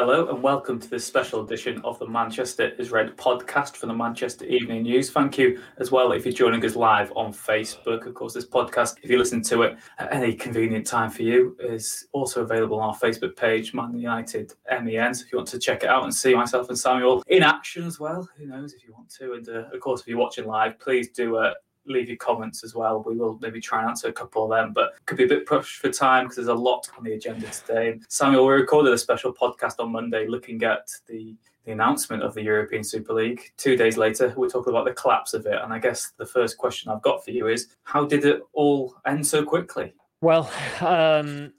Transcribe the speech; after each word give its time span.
Hello 0.00 0.30
and 0.30 0.42
welcome 0.42 0.80
to 0.80 0.88
this 0.88 1.04
special 1.04 1.44
edition 1.44 1.78
of 1.84 1.98
the 1.98 2.08
Manchester 2.08 2.70
is 2.78 2.90
Red 2.90 3.14
podcast 3.18 3.76
from 3.76 3.90
the 3.90 3.94
Manchester 3.94 4.46
Evening 4.46 4.84
News. 4.84 5.10
Thank 5.10 5.36
you 5.36 5.60
as 5.76 5.92
well 5.92 6.12
if 6.12 6.24
you're 6.24 6.32
joining 6.32 6.64
us 6.64 6.74
live 6.74 7.12
on 7.16 7.34
Facebook. 7.34 8.06
Of 8.06 8.14
course, 8.14 8.32
this 8.32 8.46
podcast, 8.46 8.96
if 9.02 9.10
you 9.10 9.18
listen 9.18 9.42
to 9.42 9.60
it 9.60 9.76
at 9.98 10.10
any 10.10 10.32
convenient 10.32 10.86
time 10.86 11.10
for 11.10 11.20
you, 11.20 11.54
is 11.60 12.06
also 12.12 12.40
available 12.40 12.80
on 12.80 12.88
our 12.88 12.96
Facebook 12.96 13.36
page, 13.36 13.74
Man 13.74 13.94
United 13.94 14.54
MEN. 14.70 15.12
So 15.12 15.26
if 15.26 15.32
you 15.32 15.36
want 15.36 15.48
to 15.48 15.58
check 15.58 15.82
it 15.82 15.90
out 15.90 16.04
and 16.04 16.14
see 16.14 16.34
myself 16.34 16.70
and 16.70 16.78
Samuel 16.78 17.22
in 17.26 17.42
action 17.42 17.86
as 17.86 18.00
well, 18.00 18.26
who 18.38 18.46
knows 18.46 18.72
if 18.72 18.82
you 18.82 18.94
want 18.94 19.10
to. 19.18 19.34
And 19.34 19.46
uh, 19.50 19.64
of 19.70 19.80
course, 19.80 20.00
if 20.00 20.06
you're 20.06 20.16
watching 20.16 20.46
live, 20.46 20.78
please 20.78 21.10
do 21.10 21.36
uh, 21.36 21.52
leave 21.86 22.08
your 22.08 22.16
comments 22.16 22.62
as 22.64 22.74
well. 22.74 23.02
We 23.06 23.16
will 23.16 23.38
maybe 23.40 23.60
try 23.60 23.80
and 23.80 23.88
answer 23.88 24.08
a 24.08 24.12
couple 24.12 24.44
of 24.44 24.50
them, 24.50 24.72
but 24.72 24.94
could 25.06 25.18
be 25.18 25.24
a 25.24 25.28
bit 25.28 25.46
pushed 25.46 25.78
for 25.80 25.90
time 25.90 26.24
because 26.24 26.36
there's 26.36 26.48
a 26.48 26.54
lot 26.54 26.88
on 26.96 27.04
the 27.04 27.12
agenda 27.12 27.46
today. 27.48 27.98
Samuel, 28.08 28.46
we 28.46 28.54
recorded 28.54 28.92
a 28.92 28.98
special 28.98 29.32
podcast 29.32 29.74
on 29.78 29.92
Monday 29.92 30.26
looking 30.26 30.62
at 30.62 30.88
the 31.06 31.36
the 31.64 31.72
announcement 31.72 32.22
of 32.22 32.34
the 32.34 32.42
European 32.42 32.82
Super 32.82 33.12
League. 33.12 33.52
Two 33.56 33.76
days 33.76 33.96
later, 33.96 34.32
we're 34.36 34.48
talking 34.48 34.72
about 34.72 34.86
the 34.86 34.94
collapse 34.94 35.34
of 35.34 35.46
it. 35.46 35.58
And 35.62 35.72
I 35.72 35.78
guess 35.78 36.12
the 36.16 36.26
first 36.26 36.56
question 36.56 36.90
I've 36.90 37.02
got 37.02 37.24
for 37.24 37.32
you 37.32 37.48
is 37.48 37.68
how 37.82 38.06
did 38.06 38.24
it 38.24 38.40
all 38.54 38.94
end 39.06 39.26
so 39.26 39.44
quickly? 39.44 39.92
Well, 40.22 40.50
um, 40.80 41.52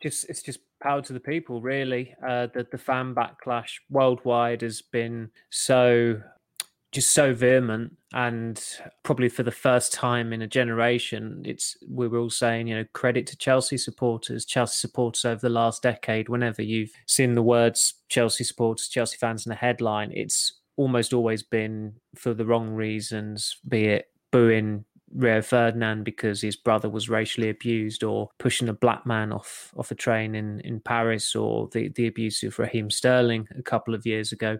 just 0.00 0.28
it's 0.28 0.42
just 0.42 0.60
power 0.80 1.02
to 1.02 1.12
the 1.12 1.20
people, 1.20 1.60
really. 1.60 2.14
Uh, 2.26 2.46
the 2.54 2.66
the 2.70 2.78
fan 2.78 3.14
backlash 3.14 3.80
worldwide 3.90 4.62
has 4.62 4.80
been 4.80 5.30
so 5.50 6.20
just 6.92 7.12
so 7.12 7.34
vehement 7.34 7.94
and 8.14 8.64
probably 9.02 9.28
for 9.28 9.42
the 9.42 9.50
first 9.50 9.92
time 9.92 10.32
in 10.32 10.42
a 10.42 10.46
generation 10.46 11.42
it's 11.44 11.76
we 11.88 12.08
were 12.08 12.18
all 12.18 12.30
saying 12.30 12.66
you 12.66 12.74
know 12.74 12.84
credit 12.94 13.26
to 13.26 13.36
chelsea 13.36 13.76
supporters 13.76 14.44
chelsea 14.44 14.78
supporters 14.78 15.24
over 15.24 15.40
the 15.40 15.48
last 15.48 15.82
decade 15.82 16.28
whenever 16.28 16.62
you've 16.62 16.92
seen 17.06 17.34
the 17.34 17.42
words 17.42 17.94
chelsea 18.08 18.44
supporters 18.44 18.88
chelsea 18.88 19.18
fans 19.18 19.44
in 19.44 19.50
the 19.50 19.56
headline 19.56 20.10
it's 20.12 20.60
almost 20.76 21.12
always 21.12 21.42
been 21.42 21.92
for 22.16 22.32
the 22.32 22.46
wrong 22.46 22.70
reasons 22.70 23.58
be 23.68 23.84
it 23.84 24.06
booing 24.30 24.84
Rio 25.14 25.40
Ferdinand 25.40 26.04
because 26.04 26.42
his 26.42 26.56
brother 26.56 26.90
was 26.90 27.08
racially 27.08 27.48
abused, 27.48 28.04
or 28.04 28.28
pushing 28.38 28.68
a 28.68 28.74
black 28.74 29.06
man 29.06 29.32
off 29.32 29.72
off 29.76 29.90
a 29.90 29.94
train 29.94 30.34
in, 30.34 30.60
in 30.60 30.80
Paris, 30.80 31.34
or 31.34 31.68
the, 31.72 31.88
the 31.88 32.06
abuse 32.06 32.42
of 32.42 32.58
Raheem 32.58 32.90
Sterling 32.90 33.48
a 33.58 33.62
couple 33.62 33.94
of 33.94 34.04
years 34.04 34.32
ago. 34.32 34.58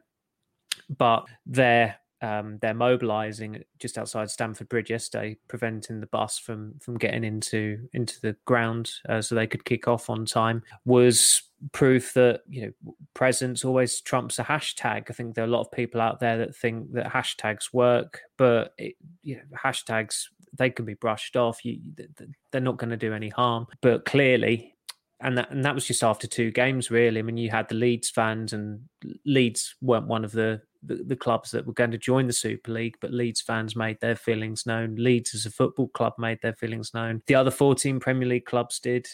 But 0.89 1.27
there 1.45 1.97
um, 2.21 2.59
they're 2.61 2.75
mobilising 2.75 3.63
just 3.79 3.97
outside 3.97 4.31
Stamford 4.31 4.69
Bridge 4.69 4.91
yesterday, 4.91 5.37
preventing 5.49 6.01
the 6.01 6.07
bus 6.07 6.39
from 6.39 6.75
from 6.81 6.99
getting 6.99 7.25
into 7.25 7.89
into 7.93 8.21
the 8.21 8.37
ground 8.45 8.91
uh, 9.09 9.23
so 9.23 9.35
they 9.35 9.47
could 9.47 9.65
kick 9.65 9.87
off 9.87 10.11
on 10.11 10.25
time. 10.25 10.63
Was 10.85 11.43
proof 11.73 12.15
that 12.15 12.41
you 12.49 12.63
know 12.63 12.93
presence 13.15 13.65
always 13.65 14.01
trumps 14.01 14.39
a 14.39 14.45
hashtag. 14.45 15.05
I 15.09 15.13
think 15.13 15.35
there 15.35 15.45
are 15.45 15.49
a 15.49 15.51
lot 15.51 15.61
of 15.61 15.73
people 15.73 16.01
out 16.01 16.21
there 16.21 16.39
that 16.39 16.57
think 16.57 16.93
that 16.93 17.13
hashtags 17.13 17.73
work, 17.73 18.21
but 18.37 18.75
it, 18.79 18.97
you 19.23 19.37
know, 19.37 19.43
hashtags 19.57 20.25
they 20.57 20.71
can 20.71 20.85
be 20.85 20.95
brushed 20.95 21.37
off. 21.37 21.65
You, 21.65 21.81
they're 22.51 22.61
not 22.61 22.79
going 22.79 22.91
to 22.91 22.97
do 22.97 23.13
any 23.13 23.29
harm. 23.29 23.67
But 23.81 24.05
clearly, 24.05 24.75
and 25.21 25.37
that 25.39 25.51
and 25.51 25.65
that 25.65 25.75
was 25.75 25.87
just 25.87 26.05
after 26.05 26.27
two 26.27 26.51
games, 26.51 26.91
really. 26.91 27.19
I 27.19 27.23
mean, 27.23 27.37
you 27.37 27.51
had 27.51 27.69
the 27.69 27.75
Leeds 27.75 28.11
fans, 28.11 28.53
and 28.53 28.81
Leeds 29.25 29.75
weren't 29.81 30.07
one 30.07 30.25
of 30.25 30.33
the, 30.33 30.63
the, 30.83 30.97
the 30.97 31.17
clubs 31.17 31.51
that 31.51 31.67
were 31.67 31.73
going 31.73 31.91
to 31.91 31.99
join 31.99 32.27
the 32.27 32.33
Super 32.33 32.73
League, 32.73 32.97
but 33.01 33.13
Leeds 33.13 33.41
fans 33.41 33.75
made 33.75 34.01
their 34.01 34.17
feelings 34.17 34.67
known. 34.67 34.95
Leeds, 34.97 35.35
as 35.35 35.47
a 35.47 35.51
football 35.51 35.89
club, 35.89 36.15
made 36.19 36.41
their 36.43 36.55
feelings 36.55 36.95
known. 36.95 37.23
The 37.27 37.35
other 37.35 37.51
fourteen 37.51 38.01
Premier 38.01 38.29
League 38.29 38.47
clubs 38.47 38.79
did 38.79 39.07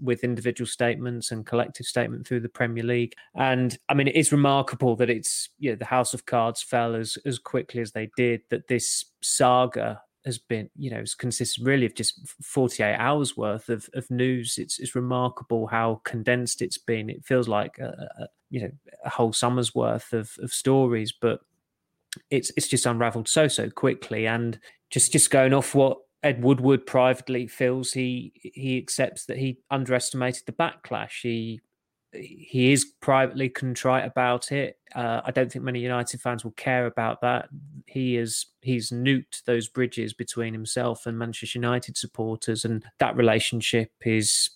with 0.00 0.24
individual 0.24 0.66
statements 0.66 1.30
and 1.30 1.46
collective 1.46 1.86
statement 1.86 2.26
through 2.26 2.40
the 2.40 2.48
Premier 2.48 2.82
League. 2.82 3.14
And 3.36 3.78
I 3.88 3.94
mean, 3.94 4.08
it 4.08 4.16
is 4.16 4.32
remarkable 4.32 4.96
that 4.96 5.10
it's 5.10 5.50
you 5.58 5.70
know, 5.70 5.76
the 5.76 5.84
House 5.84 6.12
of 6.12 6.26
Cards 6.26 6.62
fell 6.62 6.94
as 6.94 7.16
as 7.24 7.38
quickly 7.38 7.80
as 7.80 7.92
they 7.92 8.10
did. 8.16 8.42
That 8.50 8.68
this 8.68 9.04
saga 9.22 10.02
has 10.24 10.38
been, 10.38 10.70
you 10.76 10.90
know, 10.90 11.00
it's 11.00 11.14
consisted 11.14 11.64
really 11.64 11.86
of 11.86 11.94
just 11.94 12.20
48 12.44 12.94
hours 12.94 13.36
worth 13.36 13.68
of, 13.68 13.88
of 13.94 14.10
news. 14.10 14.58
It's 14.58 14.78
it's 14.78 14.94
remarkable 14.94 15.66
how 15.68 16.00
condensed 16.04 16.62
it's 16.62 16.78
been. 16.78 17.08
It 17.08 17.24
feels 17.24 17.48
like 17.48 17.78
a 17.78 18.28
you 18.52 18.60
know 18.60 18.70
a 19.04 19.08
whole 19.08 19.32
summer's 19.32 19.74
worth 19.74 20.12
of, 20.12 20.30
of 20.40 20.52
stories, 20.52 21.10
but 21.10 21.40
it's 22.30 22.52
it's 22.56 22.68
just 22.68 22.86
unravelled 22.86 23.26
so 23.26 23.48
so 23.48 23.70
quickly. 23.70 24.26
And 24.26 24.58
just 24.90 25.10
just 25.10 25.30
going 25.30 25.54
off 25.54 25.74
what 25.74 25.98
Ed 26.22 26.44
Woodward 26.44 26.86
privately 26.86 27.46
feels, 27.46 27.92
he 27.92 28.32
he 28.42 28.76
accepts 28.76 29.24
that 29.26 29.38
he 29.38 29.58
underestimated 29.70 30.42
the 30.46 30.52
backlash. 30.52 31.22
He 31.22 31.62
he 32.12 32.72
is 32.72 32.92
privately 33.00 33.48
contrite 33.48 34.04
about 34.04 34.52
it. 34.52 34.76
Uh, 34.94 35.22
I 35.24 35.30
don't 35.30 35.50
think 35.50 35.64
many 35.64 35.80
United 35.80 36.20
fans 36.20 36.44
will 36.44 36.52
care 36.52 36.84
about 36.84 37.22
that. 37.22 37.48
He 37.86 38.18
is 38.18 38.44
he's 38.60 38.90
nuked 38.90 39.44
those 39.46 39.66
bridges 39.66 40.12
between 40.12 40.52
himself 40.52 41.06
and 41.06 41.18
Manchester 41.18 41.58
United 41.58 41.96
supporters, 41.96 42.66
and 42.66 42.84
that 42.98 43.16
relationship 43.16 43.92
is, 44.04 44.50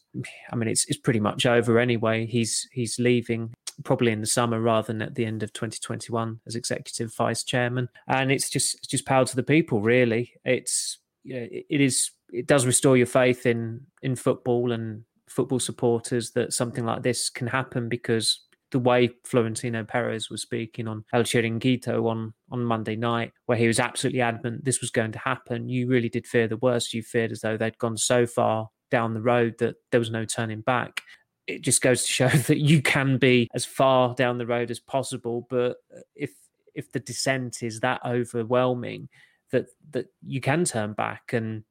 I 0.52 0.56
mean, 0.56 0.68
it's 0.68 0.84
it's 0.84 0.98
pretty 0.98 1.20
much 1.20 1.46
over 1.46 1.78
anyway. 1.78 2.26
He's 2.26 2.68
he's 2.72 2.98
leaving 2.98 3.54
probably 3.84 4.12
in 4.12 4.20
the 4.20 4.26
summer 4.26 4.60
rather 4.60 4.86
than 4.86 5.02
at 5.02 5.14
the 5.14 5.26
end 5.26 5.42
of 5.42 5.52
2021 5.52 6.40
as 6.46 6.56
executive 6.56 7.14
vice 7.14 7.44
chairman, 7.44 7.88
and 8.08 8.32
it's 8.32 8.50
just 8.50 8.74
it's 8.76 8.86
just 8.86 9.06
power 9.06 9.24
to 9.24 9.36
the 9.36 9.42
people. 9.42 9.80
Really, 9.80 10.32
it's 10.44 10.98
it 11.24 11.80
is 11.80 12.10
it 12.32 12.46
does 12.46 12.66
restore 12.66 12.96
your 12.96 13.06
faith 13.06 13.46
in 13.46 13.80
in 14.02 14.16
football 14.16 14.72
and 14.72 15.04
football 15.28 15.58
supporters 15.58 16.30
that 16.32 16.52
something 16.52 16.84
like 16.84 17.02
this 17.02 17.30
can 17.30 17.48
happen 17.48 17.88
because 17.88 18.46
the 18.72 18.78
way 18.78 19.10
Florentino 19.24 19.84
Perez 19.84 20.28
was 20.28 20.42
speaking 20.42 20.88
on 20.88 21.04
El 21.12 21.22
Chiringuito 21.22 22.06
on, 22.06 22.34
on 22.50 22.64
Monday 22.64 22.96
night, 22.96 23.32
where 23.46 23.58
he 23.58 23.66
was 23.66 23.78
absolutely 23.78 24.20
adamant 24.20 24.64
this 24.64 24.80
was 24.80 24.90
going 24.90 25.12
to 25.12 25.18
happen, 25.18 25.68
you 25.68 25.88
really 25.88 26.08
did 26.08 26.26
fear 26.26 26.48
the 26.48 26.56
worst. 26.56 26.92
You 26.92 27.02
feared 27.02 27.32
as 27.32 27.40
though 27.40 27.56
they'd 27.56 27.78
gone 27.78 27.96
so 27.96 28.26
far 28.26 28.70
down 28.90 29.14
the 29.14 29.22
road 29.22 29.56
that 29.58 29.76
there 29.90 30.00
was 30.00 30.10
no 30.10 30.24
turning 30.24 30.60
back. 30.60 31.02
It 31.46 31.62
just 31.62 31.82
goes 31.82 32.04
to 32.04 32.10
show 32.10 32.28
that 32.48 32.58
you 32.58 32.82
can 32.82 33.18
be 33.18 33.48
as 33.54 33.64
far 33.64 34.14
down 34.14 34.38
the 34.38 34.46
road 34.46 34.70
as 34.70 34.80
possible, 34.80 35.46
but 35.48 35.76
if 36.14 36.30
if 36.74 36.92
the 36.92 37.00
descent 37.00 37.62
is 37.62 37.80
that 37.80 38.00
overwhelming, 38.04 39.08
that 39.50 39.66
that 39.90 40.06
you 40.26 40.40
can 40.40 40.64
turn 40.64 40.92
back 40.92 41.32
and 41.32 41.64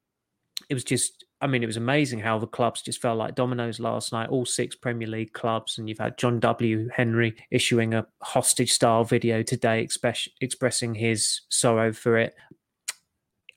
it 0.70 0.74
was 0.74 0.84
just 0.84 1.26
I 1.42 1.48
mean, 1.48 1.62
it 1.62 1.68
was 1.68 1.78
amazing 1.78 2.20
how 2.20 2.40
the 2.40 2.48
clubs 2.48 2.82
just 2.82 3.02
felt 3.02 3.18
like 3.18 3.36
dominoes 3.36 3.80
last 3.80 4.14
night. 4.14 4.30
All 4.30 4.46
six 4.46 4.76
Premier 4.76 5.08
League 5.08 5.34
clubs, 5.34 5.78
and 5.78 5.88
you've 5.88 6.00
had 6.00 6.18
John 6.18 6.40
W. 6.40 6.90
Henry 6.92 7.36
issuing 7.52 7.94
a 7.94 8.08
hostage 8.22 8.72
style 8.72 9.04
video 9.04 9.44
today, 9.44 9.82
express, 9.82 10.28
expressing 10.42 10.96
his 10.96 11.42
sorrow 11.50 11.92
for 11.92 12.18
it. 12.18 12.34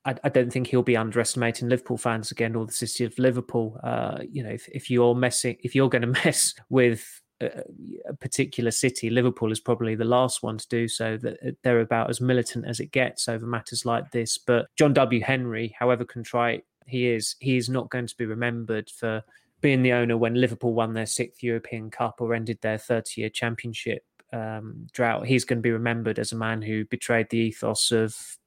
I, 0.09 0.15
I, 0.25 0.29
don't 0.31 0.51
think 0.51 0.69
he'll 0.69 0.83
be 0.83 0.97
underestimating 0.97 1.69
Liverpool 1.69 1.99
fans 1.99 2.31
again, 2.31 2.57
or 2.57 2.65
the 2.65 2.73
city 2.73 3.05
of 3.05 3.19
Liverpool. 3.19 3.79
Uh, 3.83 4.19
you 4.31 4.43
know, 4.43 4.51
if, 4.51 4.69
if 4.69 4.91
you're 4.91 5.15
messing, 5.15 5.57
if 5.63 5.75
you're 5.75 5.91
going 5.91 6.03
to 6.13 6.21
mess 6.25 6.55
with 6.71 7.21
a, 7.41 7.63
a 8.09 8.15
particular 8.15 8.71
city, 8.71 9.11
Liverpool 9.11 9.53
is 9.53 9.61
probably 9.61 9.95
the 9.95 10.05
last 10.05 10.43
one 10.43 10.57
to 10.57 10.67
do 10.69 10.89
so. 10.89 11.19
That 11.19 11.57
they're 11.63 11.81
about 11.81 12.09
as 12.09 12.21
militant 12.21 12.67
as 12.67 12.81
it 12.81 12.91
gets 12.91 13.29
over 13.29 13.47
matters 13.47 13.85
like 13.85 14.11
this. 14.11 14.39
But 14.39 14.67
John 14.77 14.95
W. 14.95 15.21
Henry, 15.21 15.75
however 15.79 16.05
contrite 16.05 16.65
he 16.87 17.09
is 17.09 17.37
he 17.41 17.59
is 17.59 17.69
not 17.69 17.91
going 17.91 18.07
to 18.07 18.17
be 18.17 18.25
remembered 18.25 18.89
for 18.91 19.23
being 19.61 19.83
the 19.83 19.93
owner 19.93 20.17
when 20.17 20.35
Liverpool 20.35 20.73
won 20.73 20.95
their 20.95 21.07
sixth 21.07 21.43
European 21.43 21.91
Cup 21.91 22.21
or 22.21 22.33
ended 22.33 22.59
their 22.63 22.79
30 22.79 23.21
year 23.21 23.29
championship 23.29 24.05
um, 24.33 24.87
drought. 24.93 25.27
He's 25.27 25.45
going 25.45 25.59
to 25.59 25.63
be 25.63 25.73
remembered 25.73 26.19
as 26.19 26.33
a 26.33 26.37
man 26.37 26.63
who 26.63 26.85
betrayed 26.87 27.29
the 27.31 27.39
ethos 27.39 27.91
of 27.91 28.38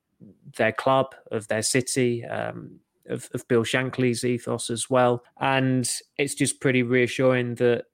their 0.58 0.72
club, 0.72 1.16
of 1.32 1.48
their 1.48 1.62
city, 1.62 2.24
um, 2.26 2.80
of, 3.08 3.30
of 3.34 3.48
Bill 3.48 3.64
Shankly's 3.64 4.24
ethos 4.24 4.70
as 4.70 4.90
well. 4.90 5.24
And 5.40 5.90
it's 6.18 6.36
just 6.36 6.60
pretty 6.60 6.84
reassuring 6.84 7.56
that 7.56 7.86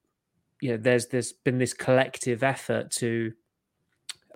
you 0.62 0.72
know 0.72 0.78
there's 0.78 1.08
there's 1.08 1.34
been 1.34 1.60
this 1.60 1.74
collective 1.74 2.44
effort 2.44 2.90
to 2.90 3.34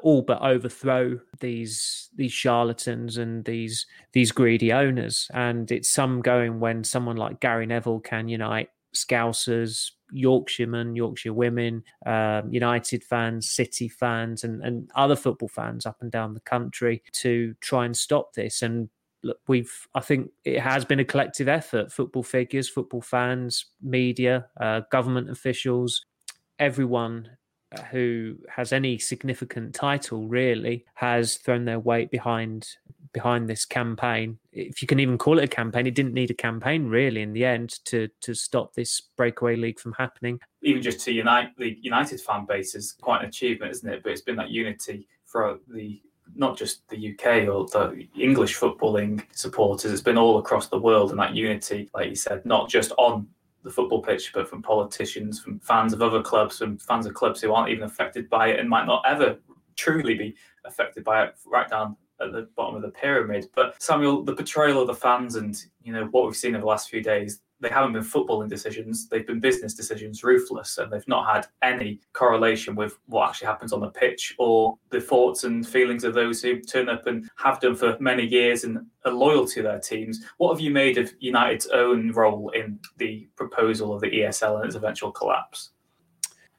all 0.03 0.21
but 0.21 0.41
overthrow 0.41 1.19
these 1.39 2.09
these 2.15 2.31
charlatans 2.31 3.17
and 3.17 3.45
these 3.45 3.85
these 4.13 4.31
greedy 4.31 4.71
owners. 4.71 5.29
And 5.33 5.71
it's 5.71 5.89
some 5.89 6.21
going 6.21 6.59
when 6.59 6.83
someone 6.83 7.17
like 7.17 7.39
Gary 7.39 7.65
Neville 7.65 7.99
can 7.99 8.27
unite 8.27 8.69
Scousers, 8.95 9.91
Yorkshiremen, 10.11 10.95
Yorkshire 10.95 11.33
women, 11.33 11.83
um, 12.05 12.51
United 12.51 13.03
fans, 13.03 13.49
City 13.49 13.87
fans, 13.87 14.43
and, 14.43 14.61
and 14.63 14.89
other 14.95 15.15
football 15.15 15.49
fans 15.49 15.85
up 15.85 15.97
and 16.01 16.11
down 16.11 16.33
the 16.33 16.39
country 16.41 17.01
to 17.13 17.53
try 17.61 17.85
and 17.85 17.95
stop 17.95 18.33
this. 18.33 18.61
And 18.61 18.89
look, 19.23 19.37
we've, 19.47 19.87
I 19.95 20.01
think 20.01 20.31
it 20.43 20.59
has 20.59 20.85
been 20.85 20.99
a 20.99 21.05
collective 21.05 21.47
effort. 21.47 21.91
Football 21.91 22.23
figures, 22.23 22.69
football 22.69 23.01
fans, 23.01 23.65
media, 23.81 24.47
uh, 24.59 24.81
government 24.91 25.29
officials, 25.29 26.05
everyone 26.59 27.29
who 27.89 28.35
has 28.49 28.73
any 28.73 28.97
significant 28.97 29.73
title 29.73 30.27
really 30.27 30.85
has 30.95 31.37
thrown 31.37 31.65
their 31.65 31.79
weight 31.79 32.11
behind 32.11 32.67
behind 33.13 33.49
this 33.49 33.65
campaign. 33.65 34.37
If 34.51 34.81
you 34.81 34.87
can 34.87 34.99
even 34.99 35.17
call 35.17 35.39
it 35.39 35.43
a 35.43 35.47
campaign, 35.47 35.87
it 35.87 35.95
didn't 35.95 36.13
need 36.13 36.31
a 36.31 36.35
campaign 36.35 36.87
really 36.87 37.21
in 37.21 37.33
the 37.33 37.45
end 37.45 37.79
to 37.85 38.07
to 38.21 38.33
stop 38.33 38.73
this 38.73 39.01
breakaway 39.17 39.55
league 39.55 39.79
from 39.79 39.93
happening. 39.93 40.39
Even 40.61 40.81
just 40.81 40.99
to 41.01 41.11
unite 41.11 41.49
the 41.57 41.77
United 41.81 42.21
fan 42.21 42.45
base 42.45 42.75
is 42.75 42.95
quite 43.01 43.21
an 43.21 43.29
achievement, 43.29 43.71
isn't 43.71 43.89
it? 43.89 44.03
But 44.03 44.11
it's 44.11 44.21
been 44.21 44.37
that 44.37 44.49
unity 44.49 45.07
for 45.25 45.59
the 45.67 46.01
not 46.35 46.57
just 46.57 46.87
the 46.89 47.13
UK 47.13 47.47
or 47.47 47.65
the 47.67 48.07
English 48.17 48.57
footballing 48.57 49.21
supporters, 49.33 49.91
it's 49.91 50.01
been 50.01 50.17
all 50.17 50.37
across 50.37 50.67
the 50.67 50.79
world 50.79 51.11
and 51.11 51.19
that 51.19 51.35
unity, 51.35 51.89
like 51.93 52.09
you 52.09 52.15
said, 52.15 52.45
not 52.45 52.69
just 52.69 52.93
on 52.97 53.27
the 53.63 53.69
football 53.69 54.01
pitch, 54.01 54.31
but 54.33 54.49
from 54.49 54.61
politicians, 54.61 55.39
from 55.39 55.59
fans 55.59 55.93
of 55.93 56.01
other 56.01 56.21
clubs, 56.21 56.57
from 56.57 56.77
fans 56.77 57.05
of 57.05 57.13
clubs 57.13 57.41
who 57.41 57.53
aren't 57.53 57.69
even 57.69 57.83
affected 57.83 58.29
by 58.29 58.47
it 58.47 58.59
and 58.59 58.69
might 58.69 58.85
not 58.85 59.03
ever 59.05 59.37
truly 59.75 60.15
be 60.15 60.35
affected 60.65 61.03
by 61.03 61.23
it, 61.23 61.35
right 61.45 61.69
down 61.69 61.95
at 62.21 62.31
the 62.31 62.47
bottom 62.55 62.75
of 62.75 62.81
the 62.81 62.89
pyramid. 62.89 63.47
But 63.55 63.81
Samuel, 63.81 64.23
the 64.23 64.35
portrayal 64.35 64.81
of 64.81 64.87
the 64.87 64.93
fans 64.93 65.35
and 65.35 65.61
you 65.83 65.93
know 65.93 66.05
what 66.11 66.25
we've 66.25 66.35
seen 66.35 66.55
over 66.55 66.61
the 66.61 66.67
last 66.67 66.89
few 66.89 67.01
days, 67.01 67.41
they 67.61 67.69
haven't 67.69 67.93
been 67.93 68.03
footballing 68.03 68.49
decisions, 68.49 69.07
they've 69.07 69.25
been 69.25 69.39
business 69.39 69.75
decisions, 69.75 70.23
ruthless, 70.23 70.79
and 70.79 70.91
they've 70.91 71.07
not 71.07 71.33
had 71.33 71.47
any 71.61 71.99
correlation 72.13 72.75
with 72.75 72.97
what 73.05 73.29
actually 73.29 73.47
happens 73.47 73.71
on 73.71 73.79
the 73.79 73.89
pitch 73.89 74.35
or 74.39 74.77
the 74.89 74.99
thoughts 74.99 75.43
and 75.43 75.67
feelings 75.67 76.03
of 76.03 76.15
those 76.15 76.41
who 76.41 76.59
turn 76.59 76.89
up 76.89 77.05
and 77.05 77.29
have 77.35 77.59
done 77.59 77.75
for 77.75 77.97
many 77.99 78.25
years 78.25 78.63
and 78.63 78.79
are 79.05 79.11
loyal 79.11 79.47
to 79.47 79.61
their 79.61 79.79
teams. 79.79 80.25
What 80.37 80.51
have 80.53 80.59
you 80.59 80.71
made 80.71 80.97
of 80.97 81.13
United's 81.19 81.67
own 81.67 82.11
role 82.11 82.49
in 82.49 82.79
the 82.97 83.27
proposal 83.35 83.93
of 83.93 84.01
the 84.01 84.09
ESL 84.09 84.57
and 84.57 84.65
its 84.65 84.75
eventual 84.75 85.11
collapse? 85.11 85.69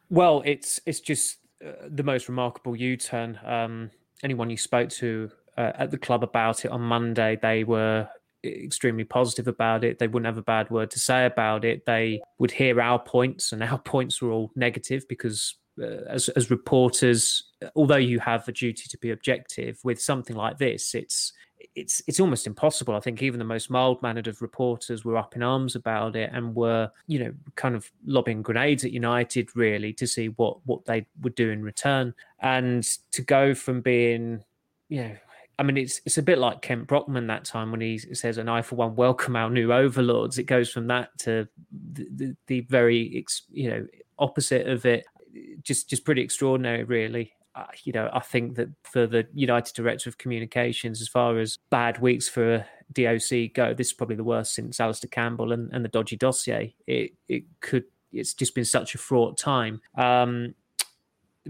Well, 0.09 0.43
it's 0.45 0.79
it's 0.87 1.01
just 1.01 1.39
uh, 1.67 1.73
the 1.89 2.03
most 2.03 2.29
remarkable 2.29 2.77
U-turn. 2.77 3.41
Um, 3.45 3.91
anyone 4.23 4.51
you 4.51 4.57
spoke 4.57 4.91
to 4.91 5.31
uh, 5.57 5.73
at 5.75 5.91
the 5.91 5.99
club 5.99 6.23
about 6.23 6.65
it 6.65 6.71
on 6.71 6.81
Monday, 6.81 7.39
they 7.41 7.65
were 7.65 8.09
extremely 8.45 9.05
positive 9.05 9.49
about 9.49 9.85
it. 9.85 9.99
They 9.99 10.09
wouldn't 10.09 10.27
have 10.27 10.39
a 10.39 10.43
bad 10.43 10.71
word 10.71 10.91
to 10.93 10.99
say 10.99 11.27
about 11.27 11.65
it. 11.65 11.87
They 11.87 12.21
would 12.39 12.51
hear 12.51 12.81
our 12.81 12.99
points, 12.99 13.53
and 13.53 13.63
our 13.63 13.79
points 13.85 14.21
were 14.21 14.31
all 14.31 14.51
negative 14.57 15.07
because, 15.09 15.57
uh, 15.81 16.05
as, 16.09 16.29
as 16.31 16.51
reporters, 16.51 17.45
although 17.75 17.97
you 17.97 18.21
have 18.21 18.47
a 18.49 18.53
duty 18.53 18.89
to 18.89 18.99
be 18.99 19.11
objective 19.11 19.79
with 19.85 20.01
something 20.01 20.37
like 20.37 20.59
this, 20.59 20.95
it's 20.95 21.33
it's 21.75 22.03
it's 22.07 22.21
almost 22.21 22.47
impossible. 22.47 22.95
I 22.95 23.01
think 23.01 23.23
even 23.23 23.39
the 23.39 23.45
most 23.45 23.71
mild 23.71 24.03
mannered 24.03 24.27
of 24.27 24.43
reporters 24.43 25.05
were 25.05 25.17
up 25.17 25.37
in 25.37 25.43
arms 25.43 25.77
about 25.77 26.17
it 26.17 26.31
and 26.33 26.55
were, 26.55 26.91
you 27.07 27.19
know, 27.19 27.33
kind 27.57 27.75
of 27.75 27.91
lobbing 28.05 28.43
grenades 28.43 28.85
at 28.85 28.93
United 28.93 29.55
really 29.55 29.93
to 29.95 30.07
see 30.07 30.29
what 30.29 30.59
what 30.67 30.85
they 30.85 31.07
would 31.21 31.35
do 31.35 31.51
in 31.51 31.63
return. 31.63 32.15
And 32.41 32.83
to 33.13 33.23
go 33.23 33.55
from 33.55 33.81
being, 33.81 34.43
you 34.89 35.03
know, 35.03 35.17
I 35.59 35.63
mean, 35.63 35.77
it's 35.77 36.01
it's 36.05 36.19
a 36.19 36.23
bit 36.23 36.39
like 36.39 36.63
Kent 36.63 36.87
Brockman 36.87 37.27
that 37.27 37.45
time 37.45 37.71
when 37.71 37.81
he 37.81 37.99
says, 37.99 38.39
"And 38.39 38.49
I, 38.49 38.63
for 38.63 38.77
one, 38.77 38.97
welcome 38.97 39.37
our 39.37 39.51
new 39.51 39.73
overlords." 39.73 40.39
It 40.39 40.45
goes 40.45 40.71
from 40.71 40.87
that 40.89 41.17
to 41.21 41.47
the, 41.93 42.07
the, 42.15 42.37
the 42.47 42.61
very, 42.63 43.25
you 43.51 43.71
know, 43.71 43.87
opposite 44.19 44.67
of 44.67 44.87
it. 44.87 45.05
Just 45.63 45.89
just 45.89 46.05
pretty 46.05 46.23
extraordinary, 46.23 46.85
really. 46.85 47.33
Uh, 47.55 47.67
you 47.85 47.93
know, 47.93 48.09
I 48.13 48.21
think 48.21 48.57
that 48.57 48.69
for 48.83 49.07
the 49.07 49.27
United 49.35 49.75
Director 49.75 50.09
of 50.09 50.17
Communications, 50.17 51.03
as 51.03 51.09
far 51.09 51.39
as 51.39 51.59
bad 51.71 52.01
weeks 52.01 52.29
for 52.29 52.65
DOC 52.95 53.53
go, 53.55 53.75
this 53.75 53.89
is 53.89 53.93
probably 53.93 54.17
the 54.17 54.25
worst 54.25 54.55
since 54.55 54.81
Alastair 54.81 55.11
Campbell 55.11 55.53
and, 55.53 55.71
and 55.73 55.85
the 55.85 55.91
dodgy 55.91 56.17
dossier. 56.17 56.75
It 56.87 57.13
it 57.29 57.45
could. 57.61 57.85
It's 58.11 58.35
just 58.35 58.55
been 58.55 58.65
such 58.65 58.95
a 58.95 58.99
fraught 58.99 59.39
time. 59.39 59.81
Um, 59.97 60.55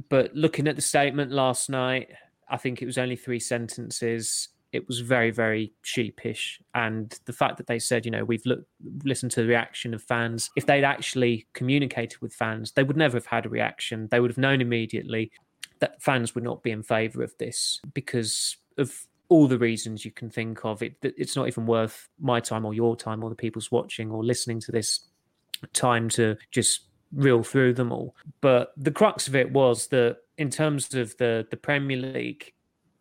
but 0.08 0.34
looking 0.34 0.69
at 0.69 0.76
the 0.76 0.82
statement 0.82 1.31
last 1.31 1.69
night, 1.69 2.08
I 2.49 2.56
think 2.56 2.83
it 2.83 2.87
was 2.87 2.99
only 2.99 3.17
three 3.17 3.41
sentences. 3.41 4.49
It 4.73 4.89
was 4.89 5.00
very, 5.00 5.31
very 5.31 5.73
sheepish. 5.83 6.61
And 6.75 7.19
the 7.27 7.33
fact 7.33 7.59
that 7.59 7.67
they 7.67 7.79
said, 7.79 8.05
you 8.05 8.11
know, 8.11 8.25
we've 8.25 8.44
looked, 8.47 8.67
listened 9.05 9.33
to 9.33 9.43
the 9.43 9.49
reaction 9.49 9.93
of 9.94 10.03
fans. 10.03 10.50
If 10.56 10.67
they'd 10.67 10.85
actually 10.85 11.47
communicated 11.53 12.21
with 12.21 12.33
fans, 12.35 12.73
they 12.73 12.83
would 12.83 12.97
never 12.97 13.17
have 13.17 13.27
had 13.27 13.47
a 13.47 13.50
reaction. 13.50 14.09
They 14.11 14.21
would 14.21 14.31
have 14.31 14.39
known 14.39 14.61
immediately 14.61 15.31
that 15.81 16.00
fans 16.00 16.35
would 16.35 16.44
not 16.44 16.62
be 16.62 16.71
in 16.71 16.83
favour 16.83 17.23
of 17.23 17.37
this 17.39 17.81
because 17.93 18.56
of 18.79 19.06
all 19.29 19.47
the 19.47 19.59
reasons 19.59 20.05
you 20.05 20.11
can 20.11 20.31
think 20.31 20.65
of. 20.65 20.83
It, 20.83 20.94
it's 21.03 21.37
not 21.37 21.49
even 21.49 21.67
worth 21.67 22.09
my 22.21 22.39
time 22.39 22.65
or 22.65 22.73
your 22.73 22.97
time 22.97 23.25
or 23.25 23.31
the 23.31 23.37
people's 23.37 23.73
watching 23.73 24.11
or 24.11 24.25
listening 24.25 24.61
to 24.61 24.73
this 24.73 25.00
time 25.73 26.09
to 26.11 26.37
just 26.50 26.83
reel 27.12 27.43
through 27.43 27.75
them 27.75 27.93
all. 27.93 28.15
But 28.41 28.73
the 28.77 28.91
crux 28.91 29.29
of 29.29 29.35
it 29.35 29.50
was 29.53 29.89
that 29.89 30.19
in 30.43 30.50
terms 30.50 30.93
of 30.94 31.17
the 31.19 31.47
the 31.50 31.56
Premier 31.56 31.97
League, 31.97 32.53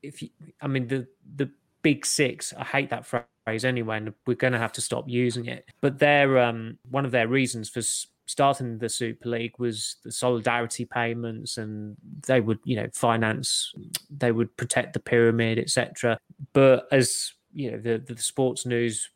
if 0.04 0.22
you, 0.22 0.30
I 0.62 0.68
mean 0.68 0.88
the 0.88 1.08
the 1.36 1.50
big 1.82 2.06
six, 2.06 2.54
I 2.56 2.64
hate 2.64 2.92
that 2.92 3.06
phrase 3.06 3.66
anyway, 3.66 3.98
and 3.98 4.14
we're 4.28 4.36
going 4.36 4.54
to 4.54 4.60
have 4.60 4.74
to 4.74 4.82
stop 4.82 5.06
using 5.10 5.48
it. 5.48 5.66
But 5.82 5.98
their 5.98 6.38
um, 6.38 6.78
one 6.90 7.04
of 7.04 7.12
their 7.12 7.28
reasons 7.28 7.68
for 7.68 7.82
starting 8.28 8.78
the 8.78 8.90
Super 8.90 9.30
League 9.30 9.58
was 9.58 9.96
the 10.04 10.12
solidarity 10.12 10.86
payments, 10.86 11.58
and 11.58 11.98
they 12.28 12.42
would 12.42 12.60
you 12.64 12.76
know 12.76 12.88
finance, 12.94 13.74
they 14.16 14.32
would 14.32 14.56
protect 14.56 14.94
the 14.94 15.00
pyramid, 15.00 15.58
etc. 15.58 16.20
But 16.54 16.88
as 16.92 17.34
you 17.54 17.72
know, 17.72 17.80
the 17.80 17.98
the 17.98 18.22
sports 18.22 18.68
news 18.68 19.10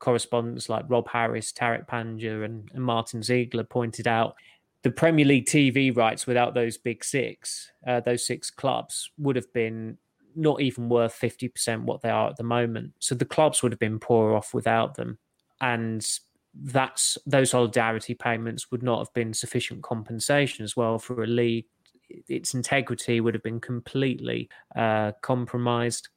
correspondents 0.00 0.68
like 0.68 0.84
Rob 0.88 1.08
Harris, 1.08 1.52
Tariq 1.52 1.86
Panja, 1.86 2.44
and, 2.44 2.70
and 2.74 2.84
Martin 2.84 3.22
Ziegler 3.22 3.64
pointed 3.64 4.06
out, 4.06 4.34
the 4.82 4.90
Premier 4.90 5.24
League 5.24 5.46
TV 5.46 5.94
rights 5.94 6.26
without 6.26 6.54
those 6.54 6.78
big 6.78 7.04
six, 7.04 7.70
uh, 7.86 8.00
those 8.00 8.26
six 8.26 8.50
clubs, 8.50 9.10
would 9.18 9.36
have 9.36 9.52
been 9.52 9.98
not 10.34 10.60
even 10.60 10.88
worth 10.88 11.18
50% 11.18 11.82
what 11.82 12.02
they 12.02 12.10
are 12.10 12.30
at 12.30 12.36
the 12.36 12.44
moment. 12.44 12.92
So 12.98 13.14
the 13.14 13.24
clubs 13.24 13.62
would 13.62 13.72
have 13.72 13.78
been 13.78 13.98
poorer 13.98 14.36
off 14.36 14.54
without 14.54 14.94
them. 14.94 15.18
And 15.60 16.06
that's 16.54 17.18
those 17.26 17.50
solidarity 17.50 18.14
payments 18.14 18.70
would 18.70 18.82
not 18.82 18.98
have 18.98 19.12
been 19.12 19.34
sufficient 19.34 19.82
compensation 19.82 20.64
as 20.64 20.76
well 20.76 20.98
for 20.98 21.22
a 21.22 21.26
league. 21.26 21.66
Its 22.08 22.54
integrity 22.54 23.20
would 23.20 23.34
have 23.34 23.42
been 23.42 23.60
completely 23.60 24.48
uh, 24.74 25.12
compromised. 25.22 26.08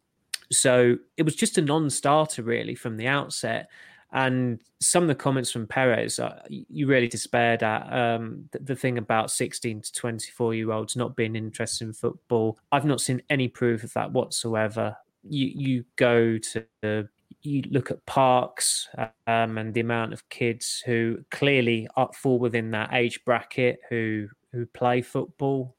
So 0.52 0.98
it 1.18 1.24
was 1.24 1.36
just 1.36 1.58
a 1.58 1.62
non-starter 1.62 2.44
really 2.44 2.76
from 2.76 2.98
the 2.98 3.08
outset. 3.08 3.70
And 4.14 4.62
some 4.80 5.04
of 5.04 5.08
the 5.08 5.16
comments 5.16 5.50
from 5.50 5.66
Perez, 5.66 6.20
uh, 6.20 6.40
you 6.48 6.86
really 6.86 7.08
despaired 7.08 7.64
at 7.64 7.92
um, 7.92 8.48
the, 8.52 8.60
the, 8.60 8.76
thing 8.76 9.00
about 9.00 9.32
16 9.32 9.82
to 9.82 9.94
24 9.94 10.54
year 10.54 10.72
olds 10.72 10.96
not 10.96 11.16
being 11.16 11.36
interested 11.36 11.88
in 11.88 11.94
football. 11.94 12.60
I've 12.72 12.86
not 12.86 13.02
seen 13.02 13.24
any 13.32 13.48
proof 13.48 13.84
of 13.84 13.92
that 13.94 14.12
whatsoever. 14.12 14.96
You 15.28 15.48
you 15.48 15.86
go 15.96 16.38
to 16.38 17.10
you 17.42 17.64
look 17.72 17.90
at 17.90 18.06
parks 18.06 18.88
um, 19.28 19.58
and 19.58 19.74
the 19.74 19.82
amount 19.82 20.14
of 20.14 20.30
kids 20.30 20.84
who 20.86 21.20
clearly 21.32 21.88
fall 22.14 22.38
within 22.38 22.72
that 22.72 22.94
age 22.94 23.24
bracket 23.26 23.80
who 23.90 24.28
who 24.52 24.68
play 24.68 25.02
football. 25.02 25.76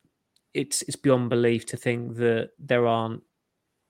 It's 0.54 0.82
it's 0.82 0.96
beyond 0.96 1.30
belief 1.30 1.66
to 1.66 1.76
think 1.76 2.16
that 2.16 2.50
there 2.58 2.86
aren't 2.86 3.22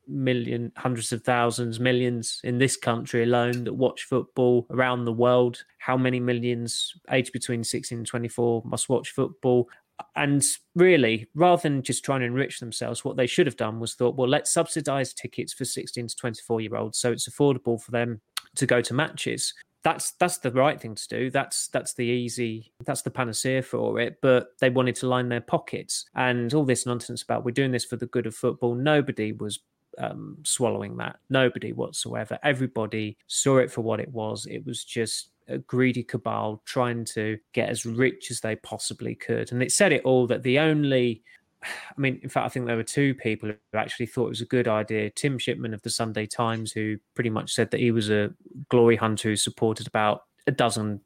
million, 0.08 0.72
hundreds 0.76 1.12
of 1.12 1.22
thousands, 1.22 1.80
millions 1.80 2.40
in 2.44 2.58
this 2.58 2.76
country 2.76 3.22
alone 3.22 3.64
that 3.64 3.74
watch 3.74 4.04
football 4.04 4.66
around 4.70 5.04
the 5.04 5.12
world. 5.12 5.64
How 5.78 5.96
many 5.96 6.20
millions 6.20 6.94
aged 7.10 7.32
between 7.32 7.64
16 7.64 7.98
and 7.98 8.06
24 8.06 8.62
must 8.64 8.88
watch 8.88 9.10
football? 9.10 9.68
And 10.16 10.42
really, 10.74 11.28
rather 11.34 11.62
than 11.62 11.82
just 11.82 12.04
trying 12.04 12.20
to 12.20 12.26
enrich 12.26 12.58
themselves, 12.58 13.04
what 13.04 13.16
they 13.16 13.26
should 13.26 13.46
have 13.46 13.56
done 13.56 13.78
was 13.78 13.94
thought, 13.94 14.16
well, 14.16 14.28
let's 14.28 14.52
subsidize 14.52 15.14
tickets 15.14 15.52
for 15.52 15.64
16 15.64 16.08
to 16.08 16.16
24 16.16 16.60
year 16.60 16.76
olds 16.76 16.98
so 16.98 17.12
it's 17.12 17.28
affordable 17.28 17.80
for 17.80 17.92
them 17.92 18.20
to 18.56 18.66
go 18.66 18.80
to 18.80 18.94
matches 18.94 19.54
that's 19.84 20.12
that's 20.12 20.38
the 20.38 20.50
right 20.50 20.80
thing 20.80 20.94
to 20.94 21.08
do. 21.08 21.30
That's 21.30 21.68
that's 21.68 21.92
the 21.94 22.06
easy, 22.06 22.72
that's 22.84 23.02
the 23.02 23.10
panacea 23.10 23.62
for 23.62 24.00
it. 24.00 24.16
But 24.22 24.48
they 24.58 24.70
wanted 24.70 24.96
to 24.96 25.08
line 25.08 25.28
their 25.28 25.42
pockets, 25.42 26.06
and 26.14 26.52
all 26.54 26.64
this 26.64 26.86
nonsense 26.86 27.22
about 27.22 27.44
we're 27.44 27.52
doing 27.52 27.70
this 27.70 27.84
for 27.84 27.96
the 27.96 28.06
good 28.06 28.26
of 28.26 28.34
football. 28.34 28.74
Nobody 28.74 29.32
was 29.32 29.60
um, 29.98 30.38
swallowing 30.44 30.96
that. 30.98 31.16
Nobody 31.30 31.72
whatsoever. 31.72 32.38
Everybody 32.42 33.16
saw 33.26 33.58
it 33.58 33.70
for 33.70 33.80
what 33.80 34.00
it 34.00 34.10
was. 34.10 34.46
It 34.46 34.64
was 34.66 34.84
just 34.84 35.30
a 35.48 35.58
greedy 35.58 36.02
cabal 36.02 36.62
trying 36.64 37.04
to 37.04 37.38
get 37.52 37.68
as 37.68 37.84
rich 37.84 38.30
as 38.30 38.40
they 38.40 38.56
possibly 38.56 39.14
could. 39.14 39.52
And 39.52 39.62
it 39.62 39.72
said 39.72 39.92
it 39.92 40.02
all 40.04 40.26
that 40.28 40.42
the 40.42 40.58
only 40.58 41.22
I 41.64 42.00
mean, 42.00 42.20
in 42.22 42.28
fact, 42.28 42.46
I 42.46 42.48
think 42.48 42.66
there 42.66 42.76
were 42.76 42.82
two 42.82 43.14
people 43.14 43.48
who 43.48 43.78
actually 43.78 44.06
thought 44.06 44.26
it 44.26 44.30
was 44.30 44.40
a 44.40 44.46
good 44.46 44.68
idea. 44.68 45.10
Tim 45.10 45.38
Shipman 45.38 45.74
of 45.74 45.82
the 45.82 45.90
Sunday 45.90 46.26
Times, 46.26 46.72
who 46.72 46.98
pretty 47.14 47.30
much 47.30 47.52
said 47.52 47.70
that 47.70 47.80
he 47.80 47.90
was 47.90 48.10
a 48.10 48.34
glory 48.68 48.96
hunter 48.96 49.30
who 49.30 49.36
supported 49.36 49.86
about 49.86 50.24
a 50.46 50.52
dozen 50.52 51.00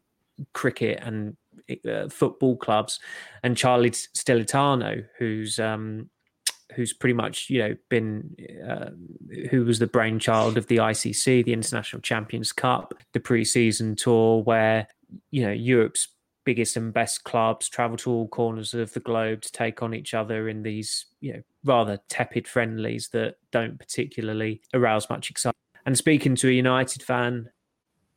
cricket 0.52 0.98
and 1.02 1.36
uh, 1.88 2.08
football 2.08 2.56
clubs, 2.56 2.98
and 3.42 3.56
Charlie 3.56 3.90
Stillitano, 3.90 5.04
who's 5.18 5.58
um, 5.58 6.08
who's 6.78 6.92
pretty 6.92 7.12
much 7.12 7.50
you 7.50 7.58
know 7.58 7.76
been 7.88 8.36
uh, 8.64 8.90
who 9.50 9.64
was 9.64 9.80
the 9.80 9.86
brainchild 9.88 10.56
of 10.56 10.68
the 10.68 10.76
ICC, 10.76 11.44
the 11.44 11.52
International 11.52 12.00
Champions 12.00 12.52
Cup, 12.52 12.94
the 13.12 13.20
pre-season 13.20 13.96
tour, 13.96 14.44
where 14.44 14.86
you 15.32 15.42
know 15.42 15.50
Europe's 15.50 16.06
biggest 16.44 16.76
and 16.76 16.94
best 16.94 17.24
clubs 17.24 17.68
travel 17.68 17.96
to 17.96 18.10
all 18.12 18.28
corners 18.28 18.74
of 18.74 18.92
the 18.92 19.00
globe 19.00 19.42
to 19.42 19.50
take 19.50 19.82
on 19.82 19.92
each 19.92 20.14
other 20.14 20.48
in 20.48 20.62
these, 20.62 21.06
you 21.20 21.32
know, 21.32 21.42
rather 21.64 21.98
tepid 22.08 22.46
friendlies 22.46 23.08
that 23.12 23.34
don't 23.50 23.78
particularly 23.78 24.62
arouse 24.72 25.10
much 25.10 25.30
excitement. 25.30 25.56
And 25.84 25.98
speaking 25.98 26.36
to 26.36 26.48
a 26.48 26.52
United 26.52 27.02
fan 27.02 27.50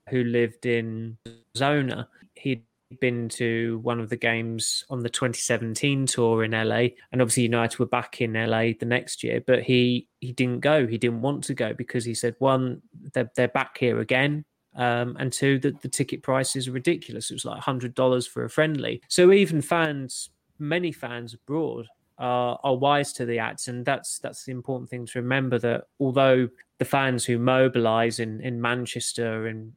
who 0.10 0.24
lived 0.24 0.68
in 0.68 1.18
Zona, 1.58 2.08
he'd 2.36 2.64
been 3.00 3.30
to 3.30 3.80
one 3.84 4.00
of 4.00 4.10
the 4.10 4.18
games 4.18 4.84
on 4.90 5.02
the 5.02 5.10
2017 5.10 6.06
tour 6.06 6.44
in 6.44 6.52
LA, 6.52 6.90
and 7.12 7.22
obviously 7.22 7.44
United 7.44 7.80
were 7.80 7.86
back 7.86 8.22
in 8.22 8.34
LA 8.34 8.72
the 8.80 8.86
next 8.86 9.24
year. 9.24 9.42
But 9.46 9.64
he 9.64 10.08
he 10.20 10.32
didn't 10.32 10.60
go. 10.60 10.88
He 10.88 10.98
didn't 10.98 11.22
want 11.22 11.44
to 11.46 11.54
go 11.54 11.74
because 11.74 12.06
he 12.06 12.14
said 12.14 12.36
one 12.40 12.82
they're 13.14 13.32
they're 13.36 13.48
back 13.48 13.78
here 13.78 14.00
again. 14.00 14.46
Um, 14.76 15.18
and 15.20 15.34
two, 15.34 15.60
that 15.60 15.82
the 15.82 15.90
ticket 15.90 16.24
prices 16.24 16.68
are 16.68 16.72
ridiculous. 16.72 17.30
It 17.30 17.36
was 17.36 17.46
like 17.46 17.60
hundred 17.60 17.94
dollars 17.94 18.26
for 18.26 18.46
a 18.46 18.50
friendly. 18.50 19.02
So 19.10 19.32
even 19.32 19.62
fans, 19.62 20.30
many 20.60 20.92
fans 20.92 21.34
abroad, 21.34 21.88
are, 22.18 22.60
are 22.64 22.76
wise 22.76 23.12
to 23.14 23.26
the 23.26 23.40
acts, 23.40 23.68
and 23.68 23.86
that's 23.86 24.20
that's 24.20 24.46
the 24.46 24.52
important 24.52 24.90
thing 24.90 25.06
to 25.08 25.20
remember. 25.20 25.60
That 25.60 25.86
although 26.00 26.48
the 26.78 26.86
fans 26.86 27.26
who 27.26 27.38
mobilise 27.38 28.20
in 28.20 28.40
in 28.42 28.62
Manchester 28.62 29.48
and 29.48 29.74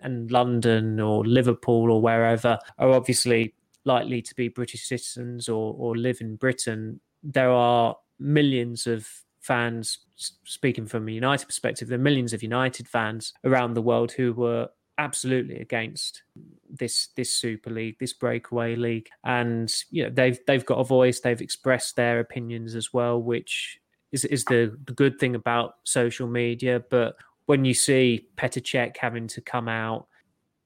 and 0.00 0.30
London 0.30 1.00
or 1.00 1.24
Liverpool 1.24 1.90
or 1.90 2.00
wherever 2.00 2.58
are 2.78 2.90
obviously 2.90 3.54
likely 3.84 4.22
to 4.22 4.34
be 4.34 4.48
British 4.48 4.86
citizens 4.86 5.48
or, 5.48 5.74
or 5.78 5.96
live 5.96 6.20
in 6.20 6.36
Britain, 6.36 7.00
there 7.22 7.50
are 7.50 7.96
millions 8.18 8.86
of 8.86 9.08
fans, 9.40 9.98
speaking 10.44 10.86
from 10.86 11.08
a 11.08 11.12
United 11.12 11.46
perspective, 11.46 11.88
there 11.88 11.98
are 11.98 12.02
millions 12.02 12.32
of 12.32 12.42
United 12.42 12.88
fans 12.88 13.34
around 13.44 13.74
the 13.74 13.82
world 13.82 14.12
who 14.12 14.32
were 14.32 14.68
absolutely 14.98 15.58
against 15.58 16.22
this 16.70 17.08
this 17.16 17.32
Super 17.32 17.70
League, 17.70 17.96
this 17.98 18.12
breakaway 18.12 18.76
league, 18.76 19.08
and 19.24 19.72
you 19.90 20.04
know 20.04 20.10
they've 20.10 20.38
they've 20.46 20.64
got 20.64 20.78
a 20.78 20.84
voice. 20.84 21.20
They've 21.20 21.40
expressed 21.40 21.96
their 21.96 22.20
opinions 22.20 22.74
as 22.74 22.92
well, 22.92 23.20
which 23.20 23.78
is 24.12 24.24
is 24.24 24.44
the 24.44 24.76
the 24.86 24.92
good 24.92 25.18
thing 25.18 25.34
about 25.34 25.74
social 25.84 26.28
media. 26.28 26.82
But 26.90 27.16
when 27.46 27.64
you 27.64 27.74
see 27.74 28.26
Petr 28.36 28.62
Cech 28.62 28.96
having 28.96 29.28
to 29.28 29.40
come 29.40 29.68
out, 29.68 30.06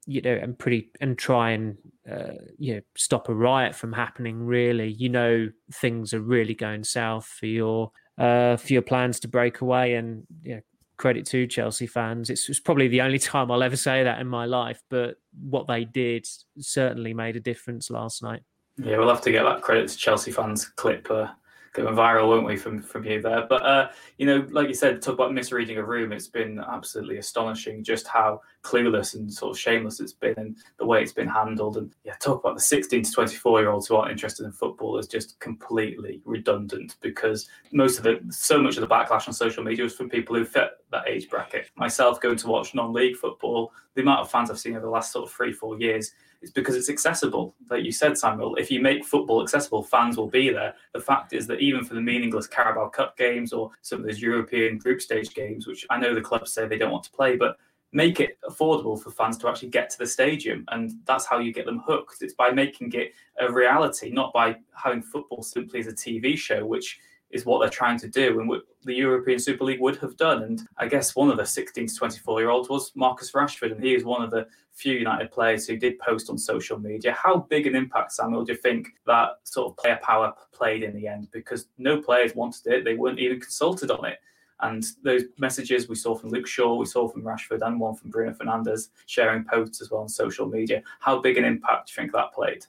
you 0.06 0.20
know, 0.22 0.34
and 0.34 0.58
pretty 0.58 0.90
and 1.00 1.18
try 1.18 1.50
and 1.50 1.76
uh, 2.10 2.34
you 2.58 2.76
know 2.76 2.80
stop 2.96 3.28
a 3.28 3.34
riot 3.34 3.74
from 3.74 3.92
happening, 3.92 4.44
really, 4.44 4.90
you 4.90 5.08
know, 5.08 5.50
things 5.72 6.14
are 6.14 6.20
really 6.20 6.54
going 6.54 6.84
south 6.84 7.26
for 7.26 7.46
your 7.46 7.92
uh, 8.16 8.56
for 8.56 8.72
your 8.72 8.82
plans 8.82 9.20
to 9.20 9.28
break 9.28 9.60
away. 9.60 9.94
And 9.94 10.26
you 10.42 10.56
know, 10.56 10.60
credit 10.98 11.24
to 11.26 11.46
Chelsea 11.46 11.86
fans. 11.86 12.28
It's, 12.28 12.48
it's 12.48 12.60
probably 12.60 12.88
the 12.88 13.00
only 13.00 13.18
time 13.30 13.50
I'll 13.50 13.62
ever 13.62 13.76
say 13.76 14.04
that 14.04 14.20
in 14.20 14.26
my 14.26 14.44
life, 14.44 14.82
but 14.90 15.16
what 15.40 15.66
they 15.66 15.84
did 15.84 16.26
certainly 16.58 17.14
made 17.14 17.36
a 17.36 17.40
difference 17.40 17.90
last 17.90 18.22
night. 18.22 18.42
Yeah, 18.76 18.98
we'll 18.98 19.08
have 19.08 19.22
to 19.22 19.32
get 19.32 19.42
that 19.42 19.62
credit 19.62 19.88
to 19.88 19.96
Chelsea 19.96 20.30
fans 20.30 20.64
clip 20.64 21.10
uh, 21.10 21.28
going 21.72 21.94
viral, 21.94 22.28
won't 22.28 22.46
we, 22.46 22.56
from 22.56 22.82
from 22.82 23.04
you 23.04 23.20
there? 23.20 23.46
But 23.48 23.62
uh, 23.62 23.88
you 24.16 24.26
know, 24.26 24.46
like 24.50 24.68
you 24.68 24.74
said, 24.74 25.00
talk 25.00 25.14
about 25.14 25.34
misreading 25.34 25.78
a 25.78 25.84
room. 25.84 26.12
It's 26.12 26.28
been 26.28 26.58
absolutely 26.60 27.18
astonishing 27.18 27.84
just 27.84 28.06
how 28.06 28.40
clueless 28.68 29.14
and 29.14 29.32
sort 29.32 29.50
of 29.50 29.58
shameless 29.58 30.00
it's 30.00 30.12
been, 30.12 30.34
and 30.36 30.56
the 30.78 30.84
way 30.84 31.02
it's 31.02 31.12
been 31.12 31.28
handled. 31.28 31.76
And 31.76 31.92
yeah, 32.04 32.14
talk 32.20 32.40
about 32.40 32.56
the 32.56 32.62
16 32.62 33.02
to 33.02 33.12
24 33.12 33.60
year 33.60 33.70
olds 33.70 33.86
who 33.86 33.96
aren't 33.96 34.12
interested 34.12 34.44
in 34.44 34.52
football 34.52 34.98
is 34.98 35.06
just 35.06 35.38
completely 35.40 36.20
redundant 36.24 36.96
because 37.00 37.48
most 37.72 37.98
of 37.98 38.04
the 38.04 38.20
so 38.30 38.60
much 38.60 38.76
of 38.76 38.82
the 38.82 38.94
backlash 38.94 39.26
on 39.26 39.32
social 39.32 39.64
media 39.64 39.84
was 39.84 39.94
from 39.94 40.10
people 40.10 40.36
who 40.36 40.44
fit 40.44 40.70
that 40.90 41.08
age 41.08 41.28
bracket. 41.30 41.70
Myself 41.76 42.20
going 42.20 42.36
to 42.36 42.48
watch 42.48 42.74
non-league 42.74 43.16
football, 43.16 43.72
the 43.94 44.02
amount 44.02 44.20
of 44.20 44.30
fans 44.30 44.50
I've 44.50 44.58
seen 44.58 44.74
over 44.74 44.84
the 44.84 44.90
last 44.90 45.12
sort 45.12 45.28
of 45.28 45.34
three, 45.34 45.52
four 45.52 45.78
years 45.78 46.12
it's 46.40 46.52
because 46.52 46.76
it's 46.76 46.88
accessible. 46.88 47.54
Like 47.68 47.84
you 47.84 47.92
said, 47.92 48.16
Samuel, 48.16 48.54
if 48.56 48.70
you 48.70 48.80
make 48.80 49.04
football 49.04 49.42
accessible, 49.42 49.82
fans 49.82 50.16
will 50.16 50.28
be 50.28 50.50
there. 50.50 50.74
The 50.94 51.00
fact 51.00 51.32
is 51.32 51.46
that 51.48 51.60
even 51.60 51.84
for 51.84 51.94
the 51.94 52.00
meaningless 52.00 52.46
Carabao 52.46 52.90
Cup 52.90 53.16
games 53.16 53.52
or 53.52 53.70
some 53.82 54.00
of 54.00 54.06
those 54.06 54.22
European 54.22 54.78
group 54.78 55.00
stage 55.00 55.34
games, 55.34 55.66
which 55.66 55.84
I 55.90 55.98
know 55.98 56.14
the 56.14 56.20
clubs 56.20 56.52
say 56.52 56.66
they 56.66 56.78
don't 56.78 56.92
want 56.92 57.04
to 57.04 57.10
play, 57.10 57.36
but 57.36 57.56
make 57.92 58.20
it 58.20 58.38
affordable 58.48 59.00
for 59.00 59.10
fans 59.10 59.38
to 59.38 59.48
actually 59.48 59.68
get 59.68 59.90
to 59.90 59.98
the 59.98 60.06
stadium. 60.06 60.64
And 60.68 60.92
that's 61.04 61.26
how 61.26 61.38
you 61.38 61.52
get 61.52 61.66
them 61.66 61.82
hooked. 61.86 62.22
It's 62.22 62.34
by 62.34 62.50
making 62.50 62.92
it 62.92 63.12
a 63.40 63.50
reality, 63.50 64.10
not 64.10 64.32
by 64.32 64.56
having 64.74 65.02
football 65.02 65.42
simply 65.42 65.80
as 65.80 65.86
a 65.86 65.92
TV 65.92 66.36
show, 66.36 66.66
which 66.66 66.98
is 67.30 67.44
what 67.44 67.60
they're 67.60 67.68
trying 67.68 67.98
to 67.98 68.08
do 68.08 68.40
and 68.40 68.48
what 68.48 68.62
the 68.84 68.94
European 68.94 69.38
Super 69.38 69.64
League 69.64 69.80
would 69.80 69.96
have 69.96 70.16
done. 70.16 70.42
And 70.42 70.66
I 70.78 70.88
guess 70.88 71.14
one 71.14 71.30
of 71.30 71.36
the 71.36 71.44
16 71.44 71.86
to 71.86 71.94
24 71.94 72.40
year 72.40 72.50
olds 72.50 72.68
was 72.68 72.92
Marcus 72.94 73.32
Rashford, 73.32 73.72
and 73.72 73.82
he 73.82 73.94
is 73.94 74.04
one 74.04 74.22
of 74.22 74.30
the 74.30 74.46
few 74.72 74.94
United 74.94 75.30
players 75.30 75.66
who 75.66 75.76
did 75.76 75.98
post 75.98 76.30
on 76.30 76.38
social 76.38 76.78
media. 76.78 77.12
How 77.12 77.38
big 77.50 77.66
an 77.66 77.76
impact, 77.76 78.12
Samuel, 78.12 78.44
do 78.44 78.52
you 78.52 78.58
think 78.58 78.88
that 79.06 79.40
sort 79.44 79.70
of 79.70 79.76
player 79.76 79.98
power 80.02 80.32
played 80.52 80.82
in 80.82 80.94
the 80.94 81.06
end? 81.06 81.28
Because 81.30 81.66
no 81.76 82.00
players 82.00 82.34
wanted 82.34 82.66
it, 82.66 82.84
they 82.84 82.94
weren't 82.94 83.18
even 83.18 83.40
consulted 83.40 83.90
on 83.90 84.04
it. 84.06 84.18
And 84.60 84.84
those 85.04 85.22
messages 85.38 85.88
we 85.88 85.94
saw 85.94 86.14
from 86.16 86.30
Luke 86.30 86.46
Shaw, 86.46 86.74
we 86.74 86.86
saw 86.86 87.08
from 87.08 87.22
Rashford, 87.22 87.62
and 87.62 87.78
one 87.78 87.94
from 87.94 88.10
Bruno 88.10 88.32
Fernandes 88.32 88.88
sharing 89.06 89.44
posts 89.44 89.80
as 89.80 89.90
well 89.90 90.00
on 90.02 90.08
social 90.08 90.46
media. 90.46 90.82
How 91.00 91.20
big 91.20 91.36
an 91.36 91.44
impact 91.44 91.88
do 91.88 91.92
you 91.92 92.02
think 92.02 92.12
that 92.12 92.32
played? 92.32 92.64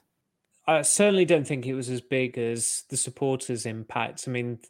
I 0.66 0.82
certainly 0.82 1.24
don't 1.24 1.46
think 1.46 1.66
it 1.66 1.74
was 1.74 1.88
as 1.88 2.00
big 2.00 2.38
as 2.38 2.84
the 2.90 2.96
supporters' 2.96 3.66
impact. 3.66 4.24
I 4.28 4.30
mean, 4.30 4.60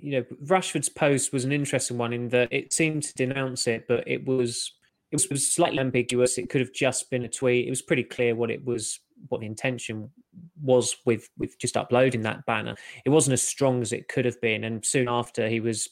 you 0.00 0.12
know, 0.12 0.24
Rashford's 0.44 0.88
post 0.88 1.32
was 1.32 1.44
an 1.44 1.52
interesting 1.52 1.98
one 1.98 2.12
in 2.12 2.28
that 2.30 2.48
it 2.52 2.72
seemed 2.72 3.04
to 3.04 3.14
denounce 3.14 3.66
it, 3.66 3.86
but 3.86 4.06
it 4.06 4.26
was 4.26 4.72
it 5.10 5.24
was 5.30 5.50
slightly 5.50 5.78
ambiguous. 5.78 6.38
It 6.38 6.50
could 6.50 6.60
have 6.60 6.72
just 6.72 7.10
been 7.10 7.24
a 7.24 7.28
tweet. 7.28 7.66
It 7.66 7.70
was 7.70 7.82
pretty 7.82 8.04
clear 8.04 8.34
what 8.34 8.50
it 8.50 8.64
was, 8.64 9.00
what 9.28 9.40
the 9.40 9.46
intention 9.46 10.10
was 10.60 10.96
with 11.06 11.28
with 11.38 11.58
just 11.58 11.76
uploading 11.76 12.22
that 12.22 12.44
banner. 12.46 12.74
It 13.04 13.10
wasn't 13.10 13.34
as 13.34 13.46
strong 13.46 13.80
as 13.80 13.92
it 13.92 14.08
could 14.08 14.24
have 14.24 14.40
been, 14.40 14.64
and 14.64 14.84
soon 14.84 15.08
after 15.08 15.48
he 15.48 15.60
was 15.60 15.88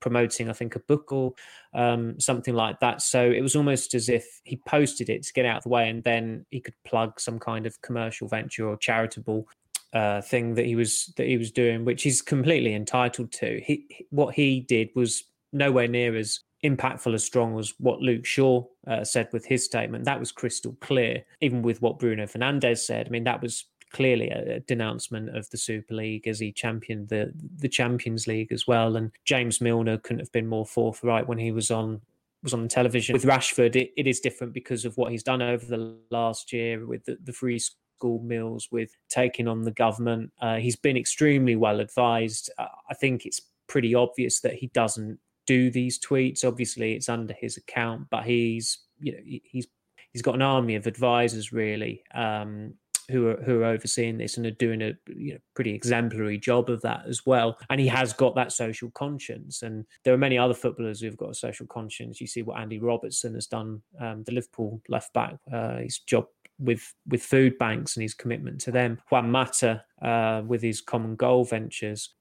promoting, 0.00 0.48
I 0.48 0.52
think, 0.52 0.76
a 0.76 0.80
book 0.80 1.12
or 1.12 1.34
um, 1.74 2.18
something 2.20 2.54
like 2.54 2.80
that. 2.80 3.02
So 3.02 3.30
it 3.30 3.40
was 3.40 3.56
almost 3.56 3.94
as 3.94 4.08
if 4.08 4.26
he 4.44 4.60
posted 4.66 5.08
it 5.08 5.22
to 5.24 5.32
get 5.32 5.46
out 5.46 5.58
of 5.58 5.62
the 5.64 5.68
way, 5.70 5.88
and 5.88 6.02
then 6.02 6.46
he 6.50 6.60
could 6.60 6.74
plug 6.84 7.20
some 7.20 7.38
kind 7.38 7.66
of 7.66 7.80
commercial 7.82 8.28
venture 8.28 8.68
or 8.68 8.76
charitable 8.76 9.48
uh, 9.92 10.20
thing 10.20 10.54
that 10.54 10.66
he 10.66 10.76
was 10.76 11.12
that 11.16 11.26
he 11.26 11.38
was 11.38 11.50
doing, 11.50 11.84
which 11.84 12.02
he's 12.02 12.22
completely 12.22 12.74
entitled 12.74 13.32
to. 13.32 13.60
He 13.64 14.06
what 14.10 14.34
he 14.34 14.60
did 14.60 14.90
was 14.94 15.24
nowhere 15.52 15.88
near 15.88 16.16
as 16.16 16.40
impactful 16.64 17.14
as 17.14 17.24
strong 17.24 17.58
as 17.58 17.72
what 17.78 18.00
Luke 18.00 18.26
Shaw 18.26 18.64
uh, 18.86 19.04
said 19.04 19.28
with 19.32 19.46
his 19.46 19.64
statement. 19.64 20.04
That 20.04 20.20
was 20.20 20.32
crystal 20.32 20.76
clear. 20.80 21.24
Even 21.40 21.62
with 21.62 21.80
what 21.80 21.98
Bruno 21.98 22.26
Fernandes 22.26 22.78
said, 22.78 23.06
I 23.06 23.10
mean, 23.10 23.24
that 23.24 23.42
was 23.42 23.64
clearly 23.96 24.28
a, 24.28 24.60
denouncement 24.60 25.34
of 25.34 25.48
the 25.50 25.56
Super 25.56 25.94
League 25.94 26.28
as 26.28 26.38
he 26.38 26.52
championed 26.52 27.08
the 27.08 27.32
the 27.58 27.68
Champions 27.68 28.26
League 28.26 28.52
as 28.52 28.66
well. 28.66 28.96
And 28.96 29.10
James 29.24 29.60
Milner 29.60 29.96
couldn't 29.96 30.20
have 30.20 30.32
been 30.32 30.46
more 30.46 30.66
forthright 30.66 31.26
when 31.26 31.38
he 31.38 31.50
was 31.50 31.70
on 31.70 32.02
was 32.42 32.52
on 32.52 32.68
television. 32.68 33.14
With 33.14 33.24
Rashford, 33.24 33.74
it, 33.74 33.92
it 33.96 34.06
is 34.06 34.20
different 34.20 34.52
because 34.52 34.84
of 34.84 34.96
what 34.98 35.10
he's 35.10 35.22
done 35.22 35.40
over 35.40 35.64
the 35.64 35.96
last 36.10 36.52
year 36.52 36.86
with 36.86 37.04
the, 37.06 37.16
the 37.24 37.32
free 37.32 37.58
school 37.58 38.22
meals, 38.22 38.68
with 38.70 38.90
taking 39.08 39.48
on 39.48 39.62
the 39.62 39.72
government. 39.72 40.30
Uh, 40.40 40.56
he's 40.56 40.76
been 40.76 40.96
extremely 40.96 41.56
well 41.56 41.80
advised. 41.80 42.50
Uh, 42.58 42.66
I 42.90 42.94
think 42.94 43.24
it's 43.24 43.40
pretty 43.66 43.94
obvious 43.94 44.40
that 44.40 44.54
he 44.54 44.66
doesn't 44.68 45.18
do 45.46 45.70
these 45.70 45.98
tweets. 45.98 46.44
Obviously, 46.44 46.92
it's 46.92 47.08
under 47.08 47.32
his 47.32 47.56
account, 47.56 48.08
but 48.10 48.24
he's 48.24 48.78
you 49.00 49.12
know 49.12 49.18
he's 49.24 49.66
he's 50.12 50.22
got 50.22 50.34
an 50.34 50.42
army 50.42 50.74
of 50.76 50.86
advisors 50.86 51.52
really 51.52 52.02
um, 52.14 52.72
who 53.10 53.28
are 53.28 53.36
who 53.42 53.60
are 53.60 53.66
overseeing 53.66 54.18
this 54.18 54.36
and 54.36 54.46
are 54.46 54.50
doing 54.52 54.82
a 54.82 54.92
you 55.08 55.34
know, 55.34 55.38
pretty 55.54 55.74
exemplary 55.74 56.38
job 56.38 56.70
of 56.70 56.82
that 56.82 57.04
as 57.06 57.24
well. 57.24 57.58
And 57.70 57.80
he 57.80 57.86
has 57.88 58.12
got 58.12 58.34
that 58.34 58.52
social 58.52 58.90
conscience. 58.90 59.62
And 59.62 59.84
there 60.04 60.14
are 60.14 60.18
many 60.18 60.38
other 60.38 60.54
footballers 60.54 61.00
who've 61.00 61.16
got 61.16 61.30
a 61.30 61.34
social 61.34 61.66
conscience. 61.66 62.20
You 62.20 62.26
see 62.26 62.42
what 62.42 62.58
Andy 62.58 62.78
Robertson 62.78 63.34
has 63.34 63.46
done, 63.46 63.82
um, 64.00 64.24
the 64.24 64.32
Liverpool 64.32 64.80
left 64.88 65.12
back, 65.12 65.36
uh, 65.52 65.78
his 65.78 65.98
job 65.98 66.26
with 66.58 66.94
with 67.06 67.22
food 67.22 67.58
banks 67.58 67.96
and 67.96 68.02
his 68.02 68.14
commitment 68.14 68.60
to 68.62 68.70
them. 68.70 68.98
Juan 69.10 69.30
Mata 69.30 69.84
uh, 70.02 70.42
with 70.46 70.62
his 70.62 70.80
common 70.80 71.16
goal 71.16 71.44
ventures. 71.44 72.14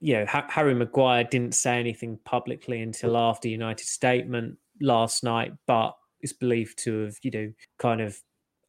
You 0.00 0.14
know, 0.14 0.26
ha- 0.26 0.48
Harry 0.48 0.74
Maguire 0.74 1.22
didn't 1.22 1.54
say 1.54 1.78
anything 1.78 2.18
publicly 2.24 2.82
until 2.82 3.16
after 3.16 3.46
United 3.46 3.86
statement 3.86 4.58
last 4.80 5.22
night, 5.22 5.52
but 5.68 5.96
is 6.22 6.32
believed 6.32 6.78
to 6.78 7.04
have, 7.04 7.16
you 7.22 7.30
know, 7.30 7.52
kind 7.78 8.00
of 8.00 8.20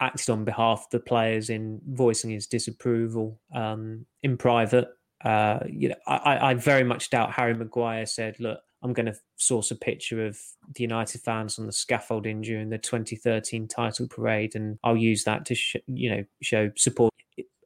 acted 0.03 0.29
on 0.29 0.43
behalf 0.43 0.85
of 0.85 0.89
the 0.91 0.99
players 0.99 1.49
in 1.49 1.81
voicing 1.87 2.31
his 2.31 2.47
disapproval 2.47 3.39
um, 3.55 4.05
in 4.21 4.37
private. 4.37 4.89
Uh, 5.23 5.59
you 5.67 5.89
know, 5.89 5.95
I, 6.05 6.49
I, 6.49 6.53
very 6.53 6.83
much 6.83 7.09
doubt 7.09 7.31
Harry 7.31 7.53
Maguire 7.53 8.05
said, 8.05 8.39
"Look, 8.39 8.59
I'm 8.81 8.91
going 8.91 9.05
to 9.05 9.15
source 9.37 9.71
a 9.71 9.75
picture 9.75 10.25
of 10.25 10.37
the 10.75 10.81
United 10.81 11.21
fans 11.21 11.57
on 11.57 11.65
the 11.65 11.71
scaffolding 11.71 12.41
during 12.41 12.69
the 12.69 12.77
2013 12.77 13.67
title 13.69 14.07
parade, 14.07 14.55
and 14.55 14.77
I'll 14.83 14.97
use 14.97 15.23
that 15.23 15.45
to, 15.45 15.55
sh- 15.55 15.77
you 15.87 16.09
know, 16.09 16.25
show 16.41 16.71
support." 16.75 17.13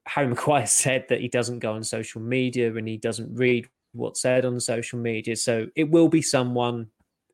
Harry 0.05 0.27
Maguire 0.27 0.67
said 0.83 1.05
that 1.09 1.21
he 1.21 1.27
doesn't 1.27 1.59
go 1.59 1.73
on 1.73 1.83
social 1.83 2.21
media 2.21 2.73
and 2.75 2.87
he 2.87 2.97
doesn't 2.97 3.33
read 3.35 3.67
what's 3.93 4.21
said 4.21 4.45
on 4.45 4.59
social 4.59 4.99
media, 4.99 5.35
so 5.35 5.67
it 5.75 5.89
will 5.89 6.09
be 6.09 6.21
someone 6.21 6.87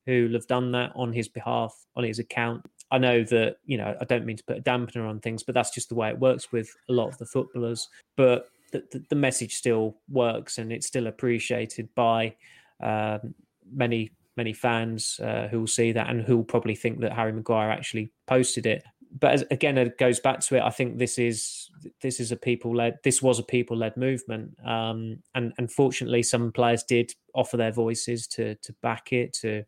who'll 0.06 0.34
have 0.34 0.48
done 0.48 0.72
that 0.72 0.92
on 0.96 1.14
his 1.14 1.28
behalf, 1.28 1.76
on 1.96 2.04
his 2.04 2.20
account. 2.20 2.66
I 2.94 3.00
know 3.00 3.24
that 3.24 3.58
you 3.66 3.78
know 3.78 3.98
I 4.00 4.06
don't 4.06 4.26
mean 4.26 4.38
to 4.38 4.44
put 4.44 4.60
a 4.60 4.62
dampener 4.62 5.10
on 5.10 5.20
things, 5.20 5.42
but 5.42 5.56
that's 5.56 5.72
just 5.72 5.90
the 5.90 5.96
way 5.96 6.10
it 6.10 6.20
works 6.20 6.52
with 6.52 6.70
a 6.90 6.94
lot 6.94 7.08
of 7.08 7.18
the 7.18 7.26
footballers. 7.26 7.90
But 8.16 8.46
the, 8.72 8.84
the, 8.92 9.04
the 9.10 9.16
message 9.16 9.56
still 9.56 9.98
works, 10.10 10.60
and 10.60 10.72
it's 10.72 10.86
still 10.86 11.08
appreciated 11.08 11.90
by 11.96 12.36
um, 12.82 13.34
many 13.72 14.12
many 14.38 14.54
fans 14.54 15.20
uh, 15.24 15.48
who 15.50 15.62
will 15.62 15.68
see 15.68 15.92
that 15.92 16.10
and 16.10 16.22
who 16.22 16.38
will 16.38 16.44
probably 16.44 16.76
think 16.76 17.00
that 17.00 17.14
Harry 17.14 17.34
Maguire 17.34 17.72
actually 17.72 18.12
posted 18.28 18.66
it. 18.68 18.84
But 19.20 19.34
as, 19.34 19.44
again, 19.52 19.78
it 19.78 19.98
goes 20.00 20.20
back 20.20 20.40
to 20.42 20.58
it. 20.58 20.62
I 20.62 20.70
think 20.70 21.00
this 21.00 21.18
is 21.18 21.72
this 22.00 22.20
is 22.20 22.32
a 22.32 22.36
people 22.36 22.76
led. 22.76 23.00
This 23.04 23.24
was 23.24 23.40
a 23.40 23.44
people 23.44 23.76
led 23.76 23.98
movement, 23.98 24.52
um, 24.64 25.18
and 25.34 25.52
unfortunately, 25.58 26.22
some 26.22 26.52
players 26.52 26.84
did 26.84 27.12
offer 27.34 27.58
their 27.58 27.72
voices 27.72 28.28
to 28.28 28.54
to 28.54 28.72
back 28.84 29.12
it, 29.14 29.34
to 29.42 29.64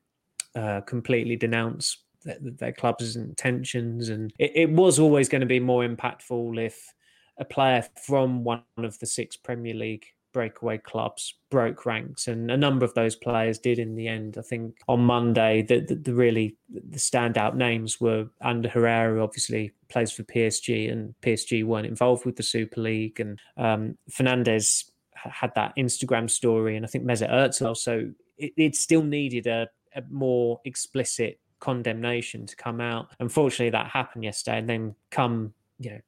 uh, 0.56 0.82
completely 0.82 1.36
denounce 1.36 2.05
their, 2.26 2.38
their, 2.42 2.74
club's 2.74 3.16
intentions, 3.16 4.10
and 4.10 4.34
it, 4.38 4.52
it 4.56 4.70
was 4.70 5.00
always 5.00 5.30
going 5.30 5.42
to 5.42 5.48
be 5.48 5.60
more 5.60 5.88
impactful 5.88 6.64
if 6.64 6.94
a 7.38 7.46
player 7.46 7.86
from 8.06 8.44
one 8.44 8.64
of 8.78 9.00
the 9.00 9.06
six 9.06 9.38
Premier 9.38 9.74
League 9.74 10.06
breakaway 10.34 10.78
clubs 10.78 11.36
broke 11.50 11.86
ranks, 11.86 12.28
and 12.28 12.52
a 12.52 12.58
number 12.58 12.84
of 12.84 12.94
those 12.94 13.16
players 13.16 13.58
did 13.58 13.80
in 13.80 13.96
the 13.96 14.08
end. 14.08 14.38
I 14.38 14.42
think 14.42 14.76
on 14.88 15.00
Monday, 15.00 15.62
the, 15.62 15.80
the, 15.80 15.96
the 15.96 16.14
really 16.14 16.58
the 16.70 16.98
standout 16.98 17.56
names 17.56 18.02
were 18.02 18.28
Ander 18.42 18.68
Herrera, 18.68 19.24
obviously 19.24 19.72
plays 19.90 20.12
for 20.12 20.24
PSG, 20.24 20.92
and 20.92 21.16
PSG 21.22 21.64
weren't 21.64 21.88
involved 21.88 22.26
with 22.26 22.36
the 22.36 22.44
Super 22.44 22.82
League, 22.82 23.20
and 23.22 23.40
um, 23.56 23.98
Fernandes 24.12 24.92
had 25.14 25.54
that 25.56 25.74
Instagram 25.78 26.30
story, 26.30 26.76
and 26.76 26.86
I 26.86 26.90
think 26.90 27.06
Mesut 27.06 27.32
Özil 27.32 27.68
also 27.68 28.12
it, 28.38 28.54
it 28.58 28.76
still 28.76 29.04
needed 29.04 29.48
a, 29.48 29.70
a 29.96 30.04
more 30.10 30.60
explicit 30.66 31.40
condemnation 31.60 32.46
to 32.46 32.56
come 32.56 32.82
out. 32.82 33.08
Unfortunately, 33.20 33.70
that 33.72 33.88
happened 33.88 34.24
yesterday, 34.24 34.60
and 34.60 34.70
then 34.70 34.96
come 35.12 35.54
you 35.80 35.92
know 35.92 36.00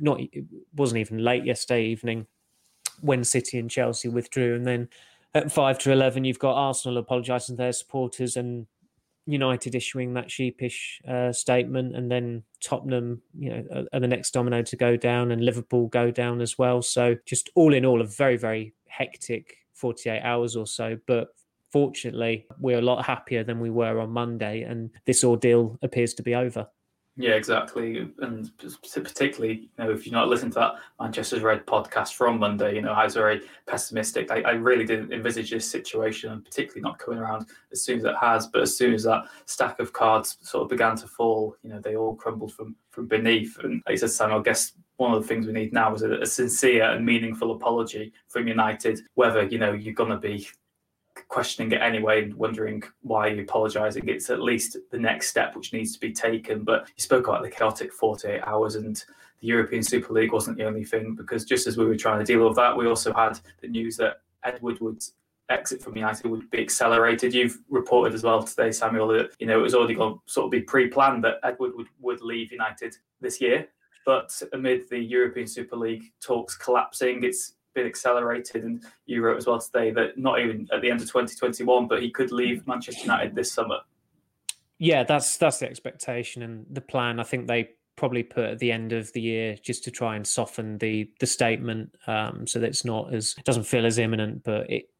not 0.00 0.20
it 0.20 0.44
wasn't 0.76 0.98
even 0.98 1.18
late 1.18 1.44
yesterday 1.44 1.84
evening 1.86 2.26
when 3.00 3.24
City 3.24 3.58
and 3.58 3.70
Chelsea 3.70 4.08
withdrew, 4.08 4.54
and 4.54 4.66
then 4.66 4.88
at 5.34 5.50
five 5.52 5.78
to 5.80 5.92
eleven, 5.92 6.24
you've 6.24 6.38
got 6.38 6.54
Arsenal 6.54 6.98
apologising 6.98 7.56
to 7.56 7.62
their 7.62 7.72
supporters 7.72 8.36
and 8.36 8.66
United 9.26 9.74
issuing 9.74 10.12
that 10.14 10.30
sheepish 10.30 11.00
uh, 11.08 11.32
statement, 11.32 11.96
and 11.96 12.10
then 12.10 12.42
Tottenham, 12.62 13.22
you 13.38 13.50
know, 13.50 13.86
are 13.92 14.00
the 14.00 14.06
next 14.06 14.32
domino 14.32 14.62
to 14.62 14.76
go 14.76 14.96
down, 14.96 15.32
and 15.32 15.44
Liverpool 15.44 15.86
go 15.88 16.10
down 16.10 16.40
as 16.40 16.58
well. 16.58 16.82
So 16.82 17.16
just 17.24 17.50
all 17.54 17.72
in 17.72 17.86
all, 17.86 18.00
a 18.02 18.04
very 18.04 18.36
very 18.36 18.74
hectic 18.86 19.56
48 19.74 20.20
hours 20.20 20.56
or 20.56 20.66
so, 20.66 20.98
but 21.06 21.28
fortunately, 21.74 22.46
we're 22.60 22.78
a 22.78 22.82
lot 22.82 23.04
happier 23.04 23.42
than 23.42 23.58
we 23.58 23.68
were 23.68 23.98
on 23.98 24.08
Monday, 24.08 24.62
and 24.62 24.90
this 25.06 25.24
ordeal 25.24 25.76
appears 25.82 26.14
to 26.14 26.22
be 26.22 26.36
over. 26.36 26.68
Yeah, 27.16 27.32
exactly. 27.32 28.08
And 28.20 28.48
particularly, 28.58 29.54
you 29.54 29.68
know, 29.84 29.90
if 29.90 30.06
you're 30.06 30.12
not 30.12 30.28
listening 30.28 30.52
to 30.52 30.60
that 30.60 30.74
Manchester's 31.00 31.42
Red 31.42 31.66
podcast 31.66 32.14
from 32.14 32.38
Monday, 32.38 32.76
you 32.76 32.82
know, 32.82 32.92
I 32.92 33.02
was 33.02 33.14
very 33.14 33.40
pessimistic. 33.66 34.30
I, 34.30 34.42
I 34.42 34.52
really 34.52 34.84
didn't 34.84 35.12
envisage 35.12 35.50
this 35.50 35.68
situation 35.68 36.30
and 36.30 36.44
particularly 36.44 36.82
not 36.82 37.00
coming 37.00 37.18
around 37.18 37.46
as 37.72 37.82
soon 37.82 37.98
as 37.98 38.04
it 38.04 38.14
has. 38.20 38.46
But 38.46 38.62
as 38.62 38.76
soon 38.76 38.94
as 38.94 39.02
that 39.02 39.24
stack 39.46 39.80
of 39.80 39.92
cards 39.92 40.38
sort 40.42 40.62
of 40.62 40.70
began 40.70 40.94
to 40.98 41.08
fall, 41.08 41.56
you 41.64 41.70
know, 41.70 41.80
they 41.80 41.96
all 41.96 42.14
crumbled 42.14 42.52
from 42.52 42.76
from 42.90 43.08
beneath. 43.08 43.58
And 43.58 43.82
like 43.84 43.94
you 43.94 43.98
said, 43.98 44.10
Sam, 44.10 44.32
I 44.32 44.40
guess 44.42 44.72
one 44.96 45.12
of 45.12 45.22
the 45.22 45.28
things 45.28 45.46
we 45.46 45.52
need 45.52 45.72
now 45.72 45.92
is 45.92 46.02
a, 46.02 46.20
a 46.20 46.26
sincere 46.26 46.84
and 46.84 47.04
meaningful 47.04 47.50
apology 47.50 48.12
from 48.28 48.46
United, 48.46 49.00
whether, 49.14 49.42
you 49.42 49.58
know, 49.58 49.72
you're 49.72 49.94
going 49.94 50.10
to 50.10 50.18
be 50.18 50.46
questioning 51.34 51.72
it 51.72 51.82
anyway 51.82 52.22
and 52.22 52.34
wondering 52.34 52.80
why 53.02 53.26
you're 53.26 53.42
apologising. 53.42 54.08
It's 54.08 54.30
at 54.30 54.40
least 54.40 54.76
the 54.92 54.98
next 55.00 55.30
step 55.30 55.56
which 55.56 55.72
needs 55.72 55.92
to 55.92 55.98
be 55.98 56.12
taken. 56.12 56.62
But 56.62 56.86
you 56.96 57.02
spoke 57.02 57.26
about 57.26 57.42
the 57.42 57.50
chaotic 57.50 57.92
48 57.92 58.40
hours 58.42 58.76
and 58.76 58.94
the 59.40 59.48
European 59.48 59.82
Super 59.82 60.12
League 60.12 60.32
wasn't 60.32 60.58
the 60.58 60.64
only 60.64 60.84
thing 60.84 61.16
because 61.16 61.44
just 61.44 61.66
as 61.66 61.76
we 61.76 61.86
were 61.86 61.96
trying 61.96 62.20
to 62.20 62.24
deal 62.24 62.46
with 62.46 62.54
that, 62.54 62.76
we 62.76 62.86
also 62.86 63.12
had 63.12 63.40
the 63.60 63.66
news 63.66 63.96
that 63.96 64.18
Ed 64.44 64.60
Woodward's 64.62 65.14
exit 65.48 65.82
from 65.82 65.96
United 65.96 66.30
would 66.30 66.48
be 66.52 66.60
accelerated. 66.60 67.34
You've 67.34 67.58
reported 67.68 68.14
as 68.14 68.22
well 68.22 68.44
today, 68.44 68.70
Samuel, 68.70 69.08
that 69.08 69.32
you 69.40 69.48
know 69.48 69.58
it 69.58 69.62
was 69.62 69.74
already 69.74 69.94
going 69.94 70.14
to 70.14 70.20
sort 70.26 70.44
of 70.44 70.52
be 70.52 70.60
pre-planned 70.60 71.24
that 71.24 71.40
Ed 71.42 71.56
Woodward 71.58 71.88
would 71.98 72.20
leave 72.20 72.52
United 72.52 72.96
this 73.20 73.40
year. 73.40 73.66
But 74.06 74.40
amid 74.52 74.88
the 74.88 75.00
European 75.00 75.48
Super 75.48 75.76
League 75.76 76.12
talks 76.20 76.56
collapsing, 76.56 77.24
it's 77.24 77.54
been 77.74 77.86
accelerated. 77.86 78.64
And 78.64 78.82
you 79.06 79.22
wrote 79.22 79.36
as 79.36 79.46
well 79.46 79.60
today 79.60 79.90
that 79.92 80.16
not 80.16 80.40
even 80.40 80.68
at 80.72 80.80
the 80.80 80.90
end 80.90 81.00
of 81.00 81.06
2021, 81.06 81.88
but 81.88 82.02
he 82.02 82.10
could 82.10 82.32
leave 82.32 82.66
Manchester 82.66 83.02
United 83.02 83.34
this 83.34 83.52
summer. 83.52 83.78
Yeah, 84.78 85.04
that's 85.04 85.36
that's 85.36 85.58
the 85.58 85.68
expectation 85.68 86.42
and 86.42 86.66
the 86.70 86.80
plan. 86.80 87.20
I 87.20 87.24
think 87.24 87.46
they 87.46 87.70
probably 87.96 88.24
put 88.24 88.44
at 88.44 88.58
the 88.58 88.72
end 88.72 88.92
of 88.92 89.12
the 89.12 89.20
year 89.20 89.56
just 89.62 89.84
to 89.84 89.90
try 89.90 90.16
and 90.16 90.26
soften 90.26 90.78
the 90.78 91.10
the 91.20 91.26
statement 91.26 91.94
um, 92.06 92.46
so 92.46 92.58
that 92.58 92.66
it's 92.66 92.84
not 92.84 93.14
as 93.14 93.34
it 93.38 93.44
doesn't 93.44 93.64
feel 93.64 93.86
as 93.86 93.98
imminent. 93.98 94.42
But 94.42 94.70
it 94.70 94.90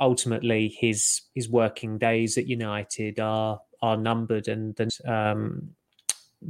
ultimately 0.00 0.68
his 0.78 1.22
his 1.34 1.48
working 1.48 1.98
days 1.98 2.36
at 2.36 2.46
United 2.46 3.20
are 3.20 3.60
are 3.82 3.96
numbered 3.96 4.48
and 4.48 4.74
then 4.76 4.88
um, 5.06 5.70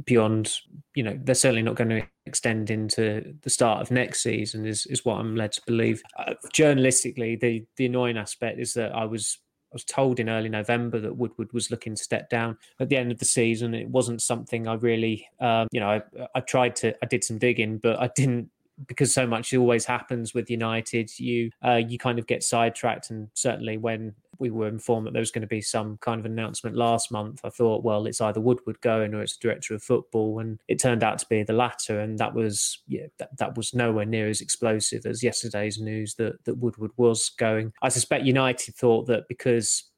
beyond 0.03 0.53
you 0.93 1.03
know 1.03 1.17
they're 1.23 1.35
certainly 1.35 1.61
not 1.61 1.75
going 1.75 1.89
to 1.89 2.03
extend 2.25 2.69
into 2.69 3.35
the 3.43 3.49
start 3.49 3.81
of 3.81 3.91
next 3.91 4.21
season 4.21 4.65
is 4.65 4.85
is 4.87 5.05
what 5.05 5.19
I'm 5.19 5.35
led 5.35 5.53
to 5.53 5.61
believe 5.65 6.01
uh, 6.17 6.33
journalistically 6.53 7.39
the 7.39 7.65
the 7.77 7.85
annoying 7.85 8.17
aspect 8.17 8.59
is 8.59 8.73
that 8.73 8.93
I 8.93 9.05
was 9.05 9.37
I 9.71 9.75
was 9.75 9.83
told 9.83 10.19
in 10.19 10.29
early 10.29 10.47
November 10.47 10.99
that 11.01 11.17
Woodward 11.17 11.51
was 11.51 11.69
looking 11.69 11.95
to 11.95 12.03
step 12.03 12.29
down 12.29 12.57
at 12.79 12.87
the 12.87 12.95
end 12.95 13.11
of 13.11 13.19
the 13.19 13.25
season. 13.25 13.73
It 13.73 13.89
wasn't 13.89 14.21
something 14.21 14.69
I 14.69 14.75
really, 14.75 15.27
um, 15.41 15.67
you 15.71 15.81
know, 15.81 15.89
I, 15.89 16.01
I 16.33 16.39
tried 16.39 16.77
to, 16.77 16.95
I 17.03 17.07
did 17.07 17.25
some 17.25 17.39
digging, 17.39 17.79
but 17.79 17.99
I 17.99 18.09
didn't 18.15 18.49
because 18.87 19.13
so 19.13 19.25
much 19.25 19.53
always 19.53 19.85
happens 19.85 20.33
with 20.33 20.49
United. 20.49 21.17
You 21.19 21.51
uh, 21.65 21.81
you 21.87 21.97
kind 21.97 22.19
of 22.19 22.27
get 22.27 22.43
sidetracked, 22.43 23.09
and 23.09 23.29
certainly 23.33 23.77
when 23.77 24.13
we 24.39 24.49
were 24.49 24.67
informed 24.67 25.07
that 25.07 25.13
there 25.13 25.21
was 25.21 25.31
going 25.31 25.41
to 25.41 25.47
be 25.47 25.61
some 25.61 25.97
kind 26.01 26.19
of 26.19 26.25
announcement 26.25 26.75
last 26.75 27.11
month. 27.11 27.41
I 27.43 27.49
thought, 27.49 27.83
well, 27.83 28.05
it's 28.05 28.21
either 28.21 28.41
Woodward 28.41 28.81
going 28.81 29.13
or 29.13 29.21
it's 29.21 29.37
the 29.37 29.47
director 29.47 29.73
of 29.73 29.83
football, 29.83 30.39
and 30.39 30.59
it 30.67 30.79
turned 30.79 31.03
out 31.03 31.19
to 31.19 31.25
be 31.27 31.43
the 31.43 31.53
latter. 31.53 31.99
And 31.99 32.17
that 32.19 32.33
was, 32.33 32.81
yeah, 32.87 33.07
that, 33.19 33.37
that 33.37 33.55
was 33.55 33.73
nowhere 33.73 34.05
near 34.05 34.27
as 34.27 34.41
explosive 34.41 35.05
as 35.05 35.23
yesterday's 35.23 35.79
news 35.79 36.15
that 36.15 36.43
that 36.45 36.55
Woodward 36.55 36.91
was 36.97 37.29
going. 37.37 37.73
I 37.81 37.89
suspect 37.89 38.25
United 38.25 38.75
thought 38.75 39.07
that 39.07 39.27
because 39.27 39.89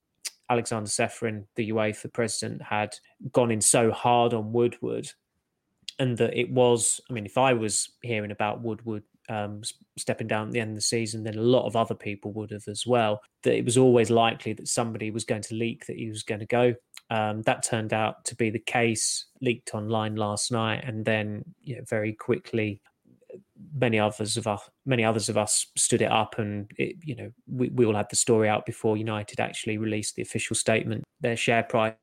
Aleksander 0.49 0.89
Ceferin, 0.89 1.45
the 1.55 1.71
UEFA 1.71 2.11
president, 2.13 2.61
had 2.61 2.95
gone 3.31 3.51
in 3.51 3.61
so 3.61 3.91
hard 3.91 4.33
on 4.33 4.53
Woodward 4.53 5.09
and 5.99 6.17
that 6.17 6.37
it 6.37 6.49
was 6.51 7.01
i 7.09 7.13
mean 7.13 7.25
if 7.25 7.37
i 7.37 7.53
was 7.53 7.89
hearing 8.01 8.31
about 8.31 8.61
woodward 8.61 9.03
um, 9.29 9.61
stepping 9.97 10.27
down 10.27 10.47
at 10.47 10.53
the 10.53 10.59
end 10.59 10.71
of 10.71 10.75
the 10.75 10.81
season, 10.81 11.23
then 11.23 11.37
a 11.37 11.41
lot 11.41 11.65
of 11.65 11.75
other 11.75 11.95
people 11.95 12.31
would 12.33 12.51
have 12.51 12.67
as 12.67 12.85
well. 12.85 13.21
That 13.43 13.55
it 13.55 13.65
was 13.65 13.77
always 13.77 14.09
likely 14.09 14.53
that 14.53 14.67
somebody 14.67 15.11
was 15.11 15.25
going 15.25 15.41
to 15.43 15.55
leak 15.55 15.85
that 15.87 15.97
he 15.97 16.09
was 16.09 16.23
going 16.23 16.39
to 16.39 16.45
go. 16.45 16.73
Um, 17.09 17.41
that 17.43 17.63
turned 17.63 17.93
out 17.93 18.25
to 18.25 18.35
be 18.35 18.49
the 18.49 18.59
case. 18.59 19.25
Leaked 19.41 19.73
online 19.73 20.15
last 20.15 20.51
night, 20.51 20.83
and 20.85 21.05
then 21.05 21.43
you 21.61 21.75
know, 21.75 21.83
very 21.87 22.13
quickly, 22.13 22.81
many 23.73 23.99
others 23.99 24.37
of 24.37 24.47
us, 24.47 24.61
many 24.85 25.03
others 25.03 25.29
of 25.29 25.37
us 25.37 25.67
stood 25.75 26.01
it 26.01 26.11
up, 26.11 26.37
and 26.37 26.69
it, 26.77 26.95
you 27.03 27.15
know 27.15 27.31
we, 27.47 27.69
we 27.69 27.85
all 27.85 27.95
had 27.95 28.09
the 28.09 28.15
story 28.15 28.49
out 28.49 28.65
before 28.65 28.97
United 28.97 29.39
actually 29.39 29.77
released 29.77 30.15
the 30.15 30.21
official 30.21 30.55
statement. 30.55 31.03
Their 31.21 31.37
share 31.37 31.63
price 31.63 31.93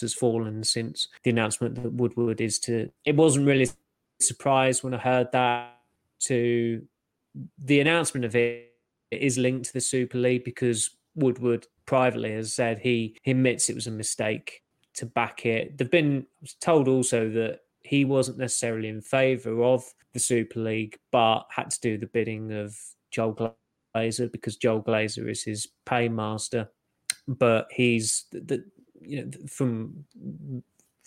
has 0.00 0.14
fallen 0.14 0.62
since 0.64 1.08
the 1.22 1.30
announcement 1.30 1.74
that 1.82 1.92
Woodward 1.92 2.40
is 2.40 2.58
to. 2.60 2.90
It 3.04 3.16
wasn't 3.16 3.46
really 3.46 3.68
surprised 4.20 4.82
when 4.82 4.94
I 4.94 4.98
heard 4.98 5.32
that 5.32 5.78
to 6.20 6.82
the 7.64 7.80
announcement 7.80 8.24
of 8.24 8.34
it 8.34 8.72
is 9.10 9.38
linked 9.38 9.66
to 9.66 9.72
the 9.72 9.80
Super 9.80 10.18
League 10.18 10.44
because 10.44 10.90
Woodward 11.14 11.66
privately 11.86 12.32
has 12.32 12.52
said 12.52 12.78
he, 12.78 13.16
he 13.22 13.30
admits 13.32 13.68
it 13.68 13.74
was 13.74 13.86
a 13.86 13.92
mistake 13.92 14.62
to 14.94 15.06
back 15.06 15.46
it. 15.46 15.78
They've 15.78 15.90
been 15.90 16.26
told 16.60 16.88
also 16.88 17.30
that 17.30 17.60
he 17.82 18.04
wasn't 18.04 18.38
necessarily 18.38 18.88
in 18.88 19.00
favour 19.00 19.62
of 19.62 19.84
the 20.12 20.18
Super 20.20 20.60
League, 20.60 20.98
but 21.10 21.46
had 21.50 21.70
to 21.70 21.80
do 21.80 21.98
the 21.98 22.06
bidding 22.06 22.52
of 22.52 22.76
Joel 23.10 23.54
Glazer 23.96 24.30
because 24.30 24.56
Joel 24.56 24.82
Glazer 24.82 25.30
is 25.30 25.42
his 25.42 25.68
paymaster. 25.86 26.68
But 27.26 27.68
he's 27.70 28.24
the, 28.32 28.64
you 29.00 29.24
know 29.24 29.30
from 29.48 30.04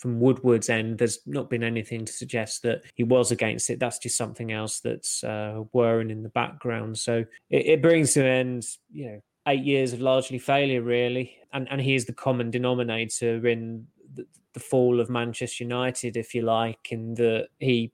from 0.02 0.18
Woodward's 0.18 0.68
end, 0.68 0.98
there's 0.98 1.20
not 1.26 1.48
been 1.48 1.62
anything 1.62 2.04
to 2.04 2.12
suggest 2.12 2.64
that 2.64 2.82
he 2.96 3.04
was 3.04 3.30
against 3.30 3.70
it. 3.70 3.78
That's 3.78 4.00
just 4.00 4.16
something 4.16 4.50
else 4.50 4.80
that's 4.80 5.22
uh, 5.22 5.62
whirring 5.70 6.10
in 6.10 6.24
the 6.24 6.28
background. 6.30 6.98
So 6.98 7.24
it, 7.50 7.66
it 7.66 7.82
brings 7.82 8.14
to 8.14 8.22
an 8.22 8.26
end, 8.26 8.66
you 8.90 9.06
know, 9.06 9.22
eight 9.46 9.62
years 9.62 9.92
of 9.92 10.00
largely 10.00 10.40
failure, 10.40 10.82
really. 10.82 11.36
And 11.52 11.68
and 11.70 11.80
he 11.80 11.94
is 11.94 12.04
the 12.04 12.12
common 12.12 12.50
denominator 12.50 13.46
in 13.46 13.86
the, 14.14 14.26
the 14.54 14.60
fall 14.60 15.00
of 15.00 15.08
Manchester 15.08 15.62
United, 15.62 16.16
if 16.16 16.34
you 16.34 16.42
like, 16.42 16.90
in 16.90 17.14
that 17.14 17.48
he 17.60 17.92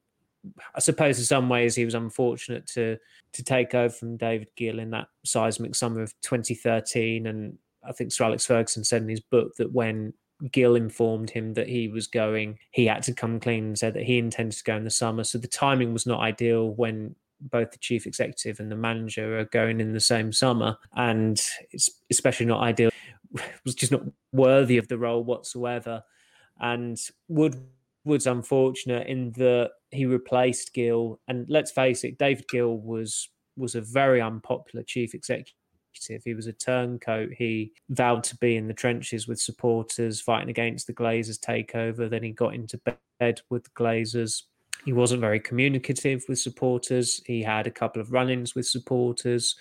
I 0.75 0.81
suppose 0.81 1.19
in 1.19 1.25
some 1.25 1.49
ways 1.49 1.75
he 1.75 1.85
was 1.85 1.95
unfortunate 1.95 2.67
to 2.69 2.97
to 3.33 3.45
take 3.45 3.75
over 3.75 3.93
from 3.93 4.17
David 4.17 4.49
Gill 4.57 4.79
in 4.79 4.91
that 4.91 5.09
seismic 5.25 5.75
summer 5.75 6.01
of 6.01 6.15
2013. 6.23 7.27
And 7.27 7.59
I 7.89 7.93
think 7.93 8.13
Sir 8.13 8.25
Alex 8.25 8.47
Ferguson 8.47 8.85
said 8.85 9.03
in 9.03 9.09
his 9.09 9.21
book 9.21 9.55
that 9.57 9.73
when 9.73 10.13
Gill 10.53 10.77
informed 10.77 11.31
him 11.31 11.55
that 11.55 11.69
he 11.69 11.89
was 11.89 12.07
going. 12.07 12.59
He 12.71 12.87
had 12.87 13.03
to 13.05 13.13
come 13.13 13.41
clean 13.41 13.65
and 13.65 13.79
said 13.79 13.95
that 13.95 14.05
he 14.05 14.19
intended 14.19 14.57
to 14.59 14.65
go 14.65 14.77
in 14.77 14.85
the 14.85 14.91
summer. 14.91 15.25
So 15.25 15.39
the 15.39 15.49
timing 15.49 15.93
was 15.93 16.07
not 16.07 16.21
ideal 16.21 16.71
when 16.71 17.17
both 17.41 17.73
the 17.73 17.79
chief 17.79 18.07
executive 18.07 18.61
and 18.61 18.71
the 18.71 18.77
manager 18.77 19.39
are 19.39 19.45
going 19.47 19.81
in 19.81 19.93
the 19.93 20.01
same 20.01 20.33
summer, 20.33 20.77
and 20.97 21.41
it's 21.71 21.91
especially 22.11 22.47
not 22.47 22.63
ideal. 22.63 22.91
was 23.65 23.75
just 23.75 23.93
not 23.93 24.03
worthy 24.33 24.79
of 24.79 24.89
the 24.89 24.99
role 24.99 25.23
whatsoever. 25.23 26.03
And 26.61 26.99
Wood 27.29 27.57
was 28.05 28.27
unfortunate 28.27 29.07
in 29.07 29.33
that 29.33 29.73
he 29.91 30.07
replaced 30.07 30.73
Gill, 30.73 31.21
and 31.29 31.47
let's 31.49 31.71
face 31.71 32.05
it, 32.05 32.19
David 32.19 32.47
Gill 32.49 32.79
was 32.79 33.29
was 33.57 33.75
a 33.75 33.81
very 33.81 34.21
unpopular 34.21 34.85
chief 34.85 35.15
executive. 35.15 35.55
He 36.07 36.35
was 36.35 36.47
a 36.47 36.53
turncoat. 36.53 37.33
He 37.37 37.73
vowed 37.91 38.25
to 38.25 38.37
be 38.37 38.57
in 38.57 38.69
the 38.69 38.75
trenches 38.75 39.27
with 39.27 39.41
supporters, 39.41 40.21
fighting 40.21 40.51
against 40.51 40.87
the 40.87 40.95
Glazers 40.95 41.39
takeover. 41.39 42.09
Then 42.09 42.23
he 42.23 42.31
got 42.31 42.55
into 42.55 42.81
bed 43.19 43.41
with 43.51 43.65
the 43.65 43.71
Glazers 43.71 44.43
he 44.85 44.93
wasn't 44.93 45.21
very 45.21 45.41
communicative 45.41 46.25
with 46.29 46.39
supporters. 46.39 47.21
He 47.27 47.43
had 47.43 47.67
a 47.67 47.71
couple 47.71 48.01
of 48.01 48.13
run 48.13 48.31
ins 48.31 48.55
with 48.55 48.67
supporters, 48.67 49.57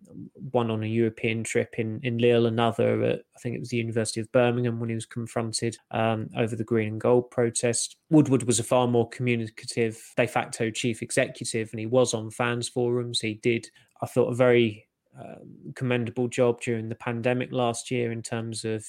one 0.51 0.69
on 0.69 0.83
a 0.83 0.87
European 0.87 1.43
trip 1.43 1.75
in, 1.77 1.99
in 2.03 2.17
Lille, 2.17 2.45
another 2.45 3.03
at, 3.03 3.19
I 3.35 3.39
think 3.39 3.55
it 3.55 3.59
was 3.59 3.69
the 3.69 3.77
University 3.77 4.21
of 4.21 4.31
Birmingham 4.31 4.79
when 4.79 4.89
he 4.89 4.95
was 4.95 5.05
confronted 5.05 5.77
um, 5.91 6.29
over 6.37 6.55
the 6.55 6.63
green 6.63 6.87
and 6.89 7.01
gold 7.01 7.31
protest. 7.31 7.97
Woodward 8.09 8.43
was 8.43 8.59
a 8.59 8.63
far 8.63 8.87
more 8.87 9.09
communicative 9.09 10.01
de 10.15 10.27
facto 10.27 10.69
chief 10.69 11.01
executive, 11.01 11.69
and 11.71 11.79
he 11.79 11.87
was 11.87 12.13
on 12.13 12.29
fans 12.29 12.69
forums. 12.69 13.19
He 13.19 13.35
did, 13.35 13.69
I 14.01 14.05
thought, 14.05 14.31
a 14.31 14.35
very 14.35 14.86
um, 15.19 15.73
commendable 15.75 16.27
job 16.27 16.61
during 16.61 16.89
the 16.89 16.95
pandemic 16.95 17.51
last 17.51 17.89
year 17.89 18.11
in 18.11 18.21
terms 18.21 18.65
of 18.65 18.85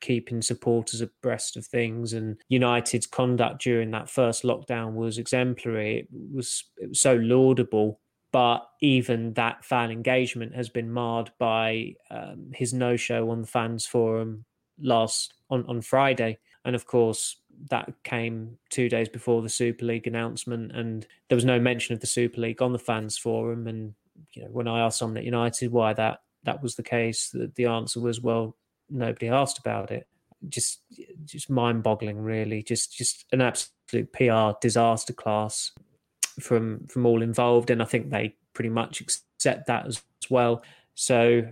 keeping 0.00 0.42
supporters 0.42 1.00
abreast 1.00 1.56
of 1.56 1.66
things. 1.66 2.12
And 2.12 2.36
United's 2.48 3.06
conduct 3.06 3.62
during 3.62 3.90
that 3.90 4.10
first 4.10 4.42
lockdown 4.42 4.94
was 4.94 5.18
exemplary. 5.18 6.00
It 6.00 6.08
was 6.10 6.64
it 6.78 6.90
was 6.90 7.00
so 7.00 7.16
laudable 7.16 8.00
but 8.32 8.66
even 8.80 9.34
that 9.34 9.62
fan 9.62 9.90
engagement 9.90 10.54
has 10.54 10.70
been 10.70 10.90
marred 10.90 11.30
by 11.38 11.94
um, 12.10 12.50
his 12.54 12.72
no 12.72 12.96
show 12.96 13.30
on 13.30 13.42
the 13.42 13.46
fans 13.46 13.86
forum 13.86 14.46
last 14.80 15.34
on 15.50 15.64
on 15.66 15.82
Friday. 15.82 16.38
And 16.64 16.74
of 16.74 16.86
course 16.86 17.36
that 17.70 17.92
came 18.02 18.58
two 18.70 18.88
days 18.88 19.08
before 19.08 19.42
the 19.42 19.48
Super 19.48 19.84
League 19.84 20.06
announcement, 20.06 20.72
and 20.72 21.06
there 21.28 21.36
was 21.36 21.44
no 21.44 21.60
mention 21.60 21.92
of 21.92 22.00
the 22.00 22.06
Super 22.06 22.40
League 22.40 22.62
on 22.62 22.72
the 22.72 22.78
fans 22.78 23.18
forum. 23.18 23.66
And 23.66 23.94
you 24.34 24.42
know, 24.42 24.50
when 24.50 24.68
I 24.68 24.80
asked 24.80 24.98
someone 24.98 25.18
at 25.18 25.24
United 25.24 25.72
why 25.72 25.92
that 25.94 26.20
that 26.44 26.62
was 26.62 26.74
the 26.74 26.82
case, 26.82 27.30
the, 27.30 27.50
the 27.54 27.66
answer 27.66 28.00
was, 28.00 28.20
well, 28.20 28.56
nobody 28.90 29.28
asked 29.28 29.58
about 29.58 29.90
it. 29.90 30.06
Just 30.48 30.80
just 31.24 31.48
mind 31.48 31.82
boggling, 31.82 32.18
really. 32.18 32.62
Just 32.62 32.96
just 32.96 33.26
an 33.32 33.40
absolute 33.40 34.12
PR 34.12 34.58
disaster 34.60 35.12
class 35.12 35.70
from 36.40 36.86
from 36.88 37.06
all 37.06 37.22
involved, 37.22 37.70
and 37.70 37.80
I 37.80 37.84
think 37.84 38.10
they 38.10 38.34
pretty 38.54 38.70
much 38.70 39.00
accept 39.00 39.66
that 39.66 39.86
as, 39.86 40.02
as 40.22 40.30
well. 40.30 40.62
So 40.94 41.44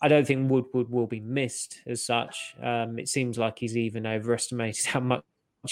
I 0.00 0.08
don't 0.08 0.26
think 0.26 0.50
Woodward 0.50 0.90
will 0.90 1.06
be 1.06 1.20
missed 1.20 1.80
as 1.86 2.04
such. 2.04 2.54
Um, 2.60 2.98
it 2.98 3.08
seems 3.08 3.38
like 3.38 3.58
he's 3.58 3.76
even 3.76 4.06
overestimated 4.06 4.86
how 4.86 5.00
much 5.00 5.24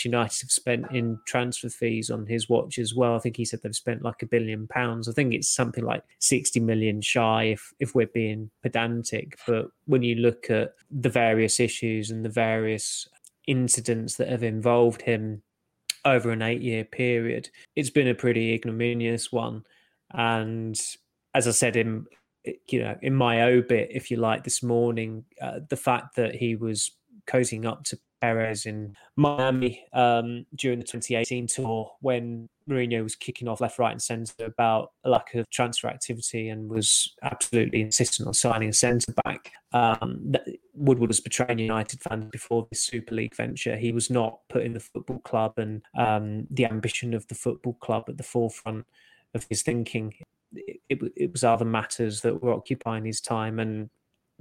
United 0.04 0.40
have 0.42 0.50
spent 0.50 0.86
in 0.92 1.18
transfer 1.26 1.68
fees 1.68 2.10
on 2.10 2.26
his 2.26 2.48
watch 2.48 2.78
as 2.78 2.94
well. 2.94 3.16
I 3.16 3.18
think 3.18 3.36
he 3.36 3.44
said 3.44 3.60
they've 3.62 3.74
spent 3.74 4.02
like 4.02 4.22
a 4.22 4.26
billion 4.26 4.68
pounds. 4.68 5.08
I 5.08 5.12
think 5.12 5.34
it's 5.34 5.48
something 5.48 5.84
like 5.84 6.04
60 6.20 6.60
million 6.60 7.00
shy 7.00 7.44
if 7.44 7.72
if 7.80 7.94
we're 7.94 8.06
being 8.06 8.50
pedantic. 8.62 9.38
But 9.46 9.68
when 9.86 10.02
you 10.02 10.14
look 10.16 10.48
at 10.48 10.74
the 10.90 11.08
various 11.08 11.58
issues 11.58 12.10
and 12.10 12.24
the 12.24 12.30
various 12.30 13.08
incidents 13.46 14.16
that 14.16 14.28
have 14.28 14.44
involved 14.44 15.02
him 15.02 15.42
over 16.04 16.30
an 16.30 16.42
eight 16.42 16.62
year 16.62 16.84
period, 16.84 17.50
it's 17.74 17.90
been 17.90 18.08
a 18.08 18.14
pretty 18.14 18.52
ignominious 18.52 19.32
one. 19.32 19.64
And 20.12 20.80
as 21.34 21.48
I 21.48 21.52
said 21.52 21.76
in 21.76 22.06
you 22.68 22.80
know 22.80 22.96
in 23.02 23.14
my 23.14 23.42
obit, 23.42 23.88
if 23.90 24.10
you 24.10 24.18
like, 24.18 24.44
this 24.44 24.62
morning, 24.62 25.24
uh, 25.42 25.60
the 25.68 25.76
fact 25.76 26.14
that 26.14 26.36
he 26.36 26.54
was 26.54 26.92
cozying 27.26 27.66
up 27.66 27.84
to 27.84 27.98
Perez 28.20 28.66
in 28.66 28.96
Miami 29.16 29.84
um, 29.92 30.46
during 30.54 30.78
the 30.78 30.84
2018 30.84 31.46
tour 31.46 31.90
when 32.00 32.48
Mourinho 32.68 33.02
was 33.02 33.16
kicking 33.16 33.48
off 33.48 33.60
left, 33.60 33.78
right, 33.78 33.92
and 33.92 34.02
centre 34.02 34.44
about 34.44 34.92
a 35.04 35.10
lack 35.10 35.34
of 35.34 35.48
transfer 35.50 35.88
activity 35.88 36.48
and 36.48 36.70
was 36.70 37.14
absolutely 37.22 37.80
insistent 37.80 38.28
on 38.28 38.34
signing 38.34 38.68
a 38.68 38.72
centre 38.72 39.12
back. 39.24 39.52
Um, 39.72 40.34
Woodward 40.74 41.08
was 41.08 41.20
betraying 41.20 41.58
United 41.58 42.00
fans 42.00 42.26
before 42.30 42.66
this 42.70 42.84
Super 42.84 43.14
League 43.14 43.34
venture. 43.34 43.76
He 43.76 43.92
was 43.92 44.10
not 44.10 44.40
putting 44.48 44.72
the 44.72 44.80
football 44.80 45.18
club 45.20 45.54
and 45.58 45.82
um, 45.98 46.46
the 46.50 46.66
ambition 46.66 47.14
of 47.14 47.26
the 47.28 47.34
football 47.34 47.74
club 47.74 48.04
at 48.08 48.16
the 48.16 48.22
forefront 48.22 48.86
of 49.34 49.46
his 49.48 49.62
thinking. 49.62 50.14
It, 50.54 50.80
it, 50.88 51.12
it 51.16 51.32
was 51.32 51.44
other 51.44 51.64
matters 51.64 52.20
that 52.22 52.42
were 52.42 52.52
occupying 52.52 53.04
his 53.04 53.20
time, 53.20 53.58
and 53.58 53.90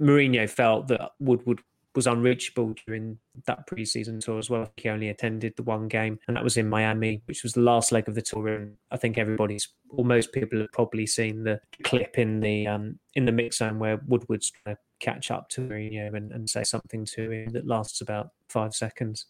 Mourinho 0.00 0.48
felt 0.48 0.88
that 0.88 1.10
Woodward 1.18 1.60
was 1.94 2.06
unreachable 2.06 2.74
during 2.86 3.18
that 3.46 3.66
preseason 3.66 4.20
tour 4.20 4.38
as 4.38 4.48
well. 4.48 4.70
He 4.76 4.88
only 4.88 5.08
attended 5.08 5.54
the 5.56 5.62
one 5.62 5.88
game, 5.88 6.18
and 6.28 6.36
that 6.36 6.44
was 6.44 6.56
in 6.56 6.68
Miami, 6.68 7.22
which 7.26 7.42
was 7.42 7.54
the 7.54 7.60
last 7.60 7.92
leg 7.92 8.08
of 8.08 8.14
the 8.14 8.22
tour. 8.22 8.48
And 8.48 8.76
I 8.90 8.96
think 8.96 9.18
everybody's, 9.18 9.68
or 9.90 10.04
most 10.04 10.32
people, 10.32 10.60
have 10.60 10.72
probably 10.72 11.06
seen 11.06 11.42
the 11.42 11.60
clip 11.82 12.18
in 12.18 12.40
the 12.40 12.66
um, 12.66 12.98
in 13.14 13.24
the 13.24 13.32
mix 13.32 13.58
zone 13.58 13.78
where 13.78 14.00
Woodward's 14.06 14.50
trying 14.50 14.76
to 14.76 14.80
catch 15.00 15.30
up 15.30 15.48
to 15.48 15.62
Mourinho 15.62 16.14
and, 16.14 16.30
and 16.32 16.48
say 16.48 16.62
something 16.62 17.04
to 17.06 17.30
him 17.30 17.48
that 17.50 17.66
lasts 17.66 18.00
about 18.00 18.30
five 18.48 18.74
seconds. 18.74 19.26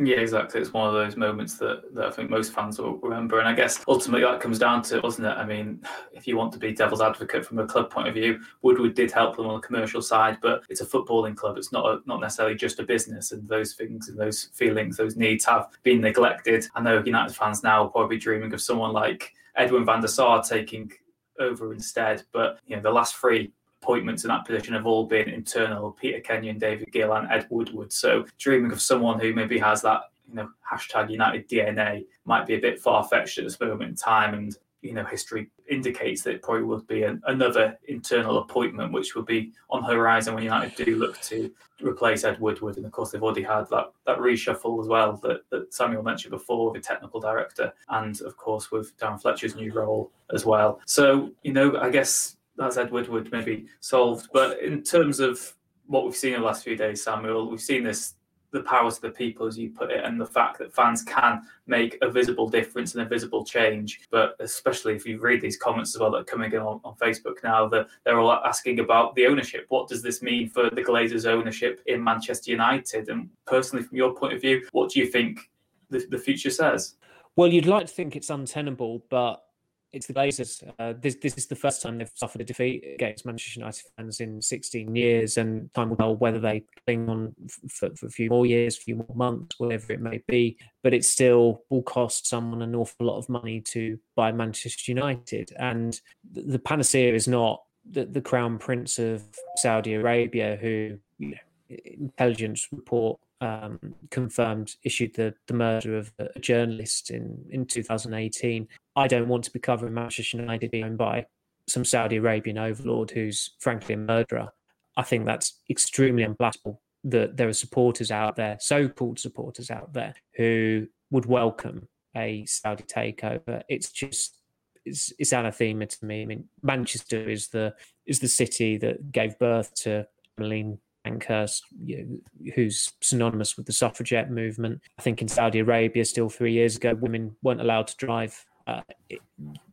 Yeah, 0.00 0.18
exactly. 0.20 0.60
It's 0.60 0.72
one 0.72 0.86
of 0.86 0.94
those 0.94 1.16
moments 1.16 1.58
that, 1.58 1.82
that 1.94 2.06
I 2.06 2.10
think 2.12 2.30
most 2.30 2.52
fans 2.52 2.78
will 2.78 2.98
remember. 2.98 3.40
And 3.40 3.48
I 3.48 3.52
guess 3.52 3.82
ultimately 3.88 4.24
that 4.24 4.40
comes 4.40 4.58
down 4.58 4.82
to, 4.82 5.00
doesn't 5.00 5.24
it? 5.24 5.30
I 5.36 5.44
mean, 5.44 5.82
if 6.12 6.28
you 6.28 6.36
want 6.36 6.52
to 6.52 6.58
be 6.58 6.72
devil's 6.72 7.00
advocate 7.00 7.44
from 7.44 7.58
a 7.58 7.66
club 7.66 7.90
point 7.90 8.06
of 8.06 8.14
view, 8.14 8.38
Woodward 8.62 8.94
did 8.94 9.10
help 9.10 9.36
them 9.36 9.46
on 9.46 9.60
the 9.60 9.66
commercial 9.66 10.00
side, 10.00 10.38
but 10.40 10.62
it's 10.68 10.80
a 10.80 10.86
footballing 10.86 11.36
club. 11.36 11.58
It's 11.58 11.72
not 11.72 11.84
a, 11.84 11.98
not 12.06 12.20
necessarily 12.20 12.54
just 12.54 12.78
a 12.78 12.84
business. 12.84 13.32
And 13.32 13.46
those 13.48 13.74
things 13.74 14.08
and 14.08 14.16
those 14.16 14.50
feelings, 14.54 14.96
those 14.96 15.16
needs 15.16 15.44
have 15.46 15.66
been 15.82 16.00
neglected. 16.00 16.64
I 16.76 16.80
know 16.80 17.02
United 17.04 17.34
fans 17.34 17.64
now 17.64 17.82
will 17.82 17.90
probably 17.90 18.18
dreaming 18.18 18.52
of 18.52 18.62
someone 18.62 18.92
like 18.92 19.32
Edwin 19.56 19.84
van 19.84 20.00
der 20.00 20.06
Sar 20.06 20.44
taking 20.44 20.92
over 21.40 21.72
instead. 21.72 22.22
But 22.32 22.60
you 22.66 22.76
know, 22.76 22.82
the 22.82 22.90
last 22.92 23.16
three 23.16 23.52
appointments 23.82 24.24
in 24.24 24.28
that 24.28 24.44
position 24.44 24.74
have 24.74 24.86
all 24.86 25.06
been 25.06 25.28
internal 25.28 25.92
Peter 25.92 26.20
Kenyon, 26.20 26.58
David 26.58 26.92
Gill, 26.92 27.12
and 27.12 27.30
Ed 27.30 27.46
Woodward. 27.50 27.92
So 27.92 28.24
dreaming 28.38 28.72
of 28.72 28.80
someone 28.80 29.20
who 29.20 29.32
maybe 29.32 29.58
has 29.58 29.82
that, 29.82 30.02
you 30.28 30.34
know, 30.34 30.48
hashtag 30.70 31.10
United 31.10 31.48
DNA 31.48 32.04
might 32.24 32.46
be 32.46 32.54
a 32.54 32.60
bit 32.60 32.80
far 32.80 33.04
fetched 33.04 33.38
at 33.38 33.44
this 33.44 33.60
moment 33.60 33.90
in 33.90 33.94
time. 33.94 34.34
And, 34.34 34.56
you 34.82 34.92
know, 34.92 35.04
history 35.04 35.50
indicates 35.68 36.22
that 36.22 36.34
it 36.34 36.42
probably 36.42 36.64
would 36.64 36.86
be 36.86 37.04
an, 37.04 37.22
another 37.26 37.78
internal 37.88 38.38
appointment, 38.38 38.92
which 38.92 39.14
will 39.14 39.22
be 39.22 39.52
on 39.70 39.82
horizon 39.82 40.34
when 40.34 40.44
United 40.44 40.84
do 40.84 40.96
look 40.96 41.20
to 41.22 41.50
replace 41.80 42.24
Ed 42.24 42.40
Woodward. 42.40 42.76
And 42.76 42.86
of 42.86 42.92
course, 42.92 43.10
they've 43.10 43.22
already 43.22 43.42
had 43.42 43.68
that, 43.70 43.92
that 44.06 44.18
reshuffle 44.18 44.80
as 44.82 44.88
well 44.88 45.16
that, 45.22 45.42
that 45.50 45.72
Samuel 45.72 46.02
mentioned 46.02 46.32
before 46.32 46.70
with 46.70 46.82
the 46.82 46.88
technical 46.88 47.20
director, 47.20 47.72
and 47.90 48.20
of 48.22 48.36
course, 48.36 48.70
with 48.70 48.96
Dan 48.98 49.18
Fletcher's 49.18 49.54
new 49.54 49.72
role 49.72 50.10
as 50.32 50.44
well. 50.44 50.80
So, 50.84 51.30
you 51.42 51.52
know, 51.52 51.76
I 51.76 51.90
guess 51.90 52.37
that's 52.58 52.76
Ed 52.76 52.90
Woodward 52.90 53.30
maybe 53.32 53.66
solved. 53.80 54.28
But 54.32 54.60
in 54.60 54.82
terms 54.82 55.20
of 55.20 55.54
what 55.86 56.04
we've 56.04 56.16
seen 56.16 56.34
in 56.34 56.40
the 56.40 56.46
last 56.46 56.64
few 56.64 56.76
days, 56.76 57.02
Samuel, 57.02 57.48
we've 57.48 57.60
seen 57.60 57.84
this 57.84 58.14
the 58.50 58.62
powers 58.62 58.96
of 58.96 59.02
the 59.02 59.10
people, 59.10 59.46
as 59.46 59.58
you 59.58 59.70
put 59.70 59.90
it, 59.90 60.04
and 60.04 60.18
the 60.18 60.26
fact 60.26 60.58
that 60.58 60.72
fans 60.72 61.02
can 61.02 61.42
make 61.66 61.98
a 62.00 62.10
visible 62.10 62.48
difference 62.48 62.94
and 62.94 63.02
a 63.02 63.08
visible 63.08 63.44
change. 63.44 64.00
But 64.10 64.36
especially 64.40 64.94
if 64.94 65.06
you 65.06 65.20
read 65.20 65.42
these 65.42 65.58
comments 65.58 65.94
as 65.94 66.00
well 66.00 66.10
that 66.12 66.18
are 66.18 66.24
coming 66.24 66.52
in 66.52 66.60
on, 66.60 66.80
on 66.82 66.94
Facebook 66.96 67.42
now, 67.44 67.68
that 67.68 67.88
they're 68.04 68.18
all 68.18 68.32
asking 68.32 68.80
about 68.80 69.14
the 69.14 69.26
ownership. 69.26 69.66
What 69.68 69.88
does 69.88 70.02
this 70.02 70.22
mean 70.22 70.48
for 70.48 70.70
the 70.70 70.82
Glazers' 70.82 71.26
ownership 71.26 71.82
in 71.86 72.02
Manchester 72.02 72.50
United? 72.50 73.10
And 73.10 73.28
personally, 73.46 73.84
from 73.84 73.98
your 73.98 74.14
point 74.14 74.32
of 74.32 74.40
view, 74.40 74.66
what 74.72 74.90
do 74.90 75.00
you 75.00 75.06
think 75.06 75.50
the, 75.90 76.06
the 76.10 76.18
future 76.18 76.50
says? 76.50 76.94
Well, 77.36 77.48
you'd 77.48 77.66
like 77.66 77.86
to 77.86 77.92
think 77.92 78.16
it's 78.16 78.30
untenable, 78.30 79.04
but 79.10 79.44
it's 79.92 80.06
the 80.06 80.14
Glazers. 80.14 80.62
Uh, 80.78 80.92
this 81.00 81.16
this 81.16 81.34
is 81.36 81.46
the 81.46 81.56
first 81.56 81.82
time 81.82 81.98
they've 81.98 82.10
suffered 82.14 82.40
a 82.40 82.44
defeat 82.44 82.84
against 82.94 83.24
Manchester 83.24 83.60
United 83.60 83.82
fans 83.96 84.20
in 84.20 84.42
16 84.42 84.94
years, 84.94 85.38
and 85.38 85.72
time 85.74 85.90
will 85.90 85.96
tell 85.96 86.16
whether 86.16 86.38
they 86.38 86.64
cling 86.86 87.08
on 87.08 87.34
for, 87.68 87.94
for, 87.96 88.06
a 88.06 88.10
few 88.10 88.28
more 88.28 88.46
years, 88.46 88.76
a 88.76 88.80
few 88.80 88.96
more 88.96 89.14
months, 89.14 89.58
whatever 89.58 89.92
it 89.92 90.00
may 90.00 90.22
be. 90.26 90.58
But 90.82 90.94
it 90.94 91.04
still 91.04 91.62
will 91.70 91.82
cost 91.82 92.26
someone 92.26 92.62
an 92.62 92.74
awful 92.74 93.06
lot 93.06 93.18
of 93.18 93.28
money 93.28 93.60
to 93.68 93.98
buy 94.14 94.32
Manchester 94.32 94.92
United, 94.92 95.52
and 95.58 95.98
the, 96.30 96.42
the 96.42 96.58
panacea 96.58 97.14
is 97.14 97.26
not 97.26 97.62
the, 97.90 98.04
the 98.04 98.20
crown 98.20 98.58
prince 98.58 98.98
of 98.98 99.22
Saudi 99.56 99.94
Arabia, 99.94 100.58
who 100.60 100.98
you 101.18 101.30
know, 101.30 101.76
intelligence 101.84 102.68
report 102.72 103.18
um, 103.40 103.78
confirmed 104.10 104.76
issued 104.82 105.14
the, 105.14 105.34
the 105.46 105.54
murder 105.54 105.96
of 105.96 106.12
a 106.18 106.38
journalist 106.40 107.10
in, 107.10 107.44
in 107.50 107.66
2018. 107.66 108.66
I 108.96 109.06
don't 109.06 109.28
want 109.28 109.44
to 109.44 109.52
be 109.52 109.58
covering 109.60 109.94
Manchester 109.94 110.38
United 110.38 110.70
being 110.70 110.84
owned 110.84 110.98
by 110.98 111.26
some 111.68 111.84
Saudi 111.84 112.16
Arabian 112.16 112.58
overlord 112.58 113.10
who's 113.10 113.50
frankly 113.58 113.94
a 113.94 113.98
murderer. 113.98 114.48
I 114.96 115.02
think 115.02 115.26
that's 115.26 115.60
extremely 115.70 116.22
unpalatable 116.22 116.80
that 117.04 117.36
there 117.36 117.48
are 117.48 117.52
supporters 117.52 118.10
out 118.10 118.36
there, 118.36 118.56
so-called 118.60 119.18
supporters 119.18 119.70
out 119.70 119.92
there, 119.92 120.14
who 120.36 120.88
would 121.10 121.26
welcome 121.26 121.88
a 122.16 122.44
Saudi 122.46 122.82
takeover. 122.84 123.62
It's 123.68 123.90
just 123.90 124.38
it's, 124.84 125.12
it's 125.18 125.32
anathema 125.32 125.86
to 125.86 126.04
me. 126.04 126.22
I 126.22 126.24
mean, 126.24 126.48
Manchester 126.62 127.28
is 127.28 127.48
the 127.48 127.74
is 128.06 128.20
the 128.20 128.28
city 128.28 128.76
that 128.78 129.12
gave 129.12 129.38
birth 129.38 129.74
to 129.82 130.06
Emmeline 130.38 130.78
Pankhurst, 131.08 131.64
you 131.82 132.22
who's 132.54 132.92
synonymous 133.00 133.56
with 133.56 133.66
the 133.66 133.72
suffragette 133.72 134.30
movement. 134.30 134.80
I 134.98 135.02
think 135.02 135.22
in 135.22 135.28
Saudi 135.28 135.60
Arabia, 135.60 136.04
still 136.04 136.28
three 136.28 136.52
years 136.52 136.76
ago, 136.76 136.94
women 136.94 137.34
weren't 137.42 137.60
allowed 137.60 137.86
to 137.88 137.96
drive. 137.96 138.44
Uh, 138.66 138.82
it, 139.08 139.20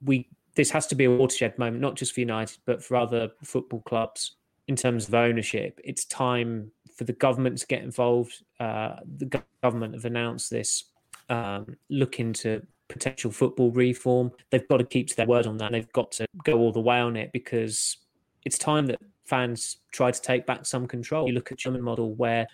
we 0.04 0.30
this 0.56 0.72
has 0.72 0.88
to 0.88 0.96
be 0.96 1.06
a 1.06 1.12
watershed 1.12 1.58
moment, 1.60 1.82
not 1.82 1.96
just 1.96 2.14
for 2.14 2.22
United, 2.22 2.58
but 2.66 2.82
for 2.82 2.96
other 2.96 3.30
football 3.44 3.82
clubs 3.82 4.36
in 4.68 4.76
terms 4.76 5.08
of 5.08 5.14
ownership. 5.14 5.80
It's 5.84 6.06
time 6.06 6.72
for 6.96 7.04
the 7.04 7.14
government 7.14 7.58
to 7.58 7.68
get 7.68 7.84
involved. 7.84 8.42
Uh, 8.60 8.96
the 9.18 9.44
government 9.62 9.94
have 9.94 10.06
announced 10.06 10.50
this, 10.50 10.86
um, 11.30 11.76
look 11.90 12.20
into 12.22 12.66
potential 12.88 13.32
football 13.32 13.72
reform. 13.72 14.32
They've 14.50 14.68
got 14.68 14.78
to 14.78 14.86
keep 14.86 15.10
to 15.10 15.16
their 15.16 15.28
word 15.28 15.46
on 15.46 15.58
that. 15.58 15.74
They've 15.74 15.92
got 15.92 16.14
to 16.14 16.28
go 16.46 16.58
all 16.58 16.72
the 16.72 16.80
way 16.80 17.00
on 17.00 17.18
it 17.18 17.32
because 17.34 17.98
it's 18.46 18.58
time 18.58 18.86
that 18.88 19.00
fans 19.26 19.78
try 19.92 20.12
to 20.12 20.22
take 20.22 20.46
back 20.46 20.66
some 20.66 20.88
control. 20.88 21.28
You 21.28 21.34
look 21.34 21.52
at 21.52 21.58
German 21.58 21.82
model 21.82 22.14
where 22.14 22.48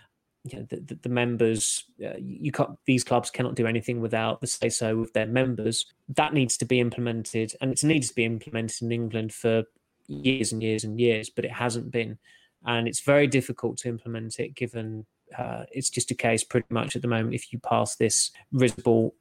you 0.44 0.58
know, 0.58 0.68
the, 0.70 0.98
the, 1.04 1.10
members, 1.10 1.84
uh, 2.04 2.14
you 2.18 2.52
can't, 2.52 2.72
these 2.86 3.04
clubs 3.04 3.30
cannot 3.30 3.56
do 3.56 3.68
anything 3.68 4.02
without 4.02 4.42
the 4.42 4.48
say 4.48 4.70
so 4.70 5.02
of 5.02 5.14
their 5.14 5.28
members. 5.28 5.86
That 6.10 6.34
needs 6.34 6.58
to 6.58 6.66
be 6.66 6.80
implemented, 6.80 7.54
and 7.62 7.72
it 7.72 7.84
needs 7.84 8.10
to 8.10 8.16
be 8.16 8.26
implemented 8.26 8.82
in 8.82 8.92
England 8.92 9.34
for 9.34 9.64
years 10.08 10.52
and 10.52 10.64
years 10.64 10.84
and 10.84 11.00
years, 11.00 11.30
but 11.30 11.46
it 11.46 11.52
hasn't 11.52 11.92
been. 11.92 12.18
And 12.66 12.88
it's 12.88 13.02
very 13.02 13.28
difficult 13.28 13.78
to 13.80 13.90
implement 13.90 14.40
it 14.40 14.56
given 14.56 15.06
uh, 15.38 15.64
it's 15.72 15.90
just 15.90 16.12
a 16.12 16.16
case 16.16 16.44
pretty 16.44 16.68
much 16.70 16.96
at 16.96 17.02
the 17.02 17.08
moment 17.08 17.34
if 17.34 17.54
you 17.54 17.60
pass 17.60 17.96
this 17.96 18.32
risible 18.52 19.16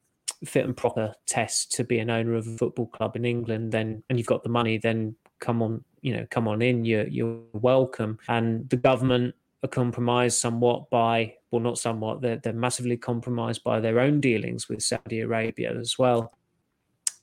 fit 0.44 0.64
and 0.64 0.76
proper 0.76 1.14
test 1.26 1.72
to 1.72 1.84
be 1.84 1.98
an 1.98 2.10
owner 2.10 2.34
of 2.34 2.46
a 2.46 2.56
football 2.56 2.86
club 2.86 3.16
in 3.16 3.24
England, 3.24 3.72
then 3.72 4.02
and 4.08 4.18
you've 4.18 4.26
got 4.26 4.42
the 4.42 4.48
money, 4.48 4.78
then 4.78 5.14
come 5.38 5.62
on, 5.62 5.84
you 6.02 6.16
know, 6.16 6.26
come 6.30 6.48
on 6.48 6.62
in. 6.62 6.84
You're 6.84 7.06
you're 7.06 7.40
welcome. 7.52 8.18
And 8.28 8.68
the 8.68 8.76
government 8.76 9.34
are 9.62 9.68
compromised 9.68 10.38
somewhat 10.38 10.90
by, 10.90 11.34
well, 11.50 11.60
not 11.60 11.78
somewhat. 11.78 12.20
They're 12.20 12.36
they're 12.36 12.52
massively 12.52 12.96
compromised 12.96 13.62
by 13.64 13.80
their 13.80 14.00
own 14.00 14.20
dealings 14.20 14.68
with 14.68 14.82
Saudi 14.82 15.20
Arabia 15.20 15.76
as 15.78 15.98
well. 15.98 16.32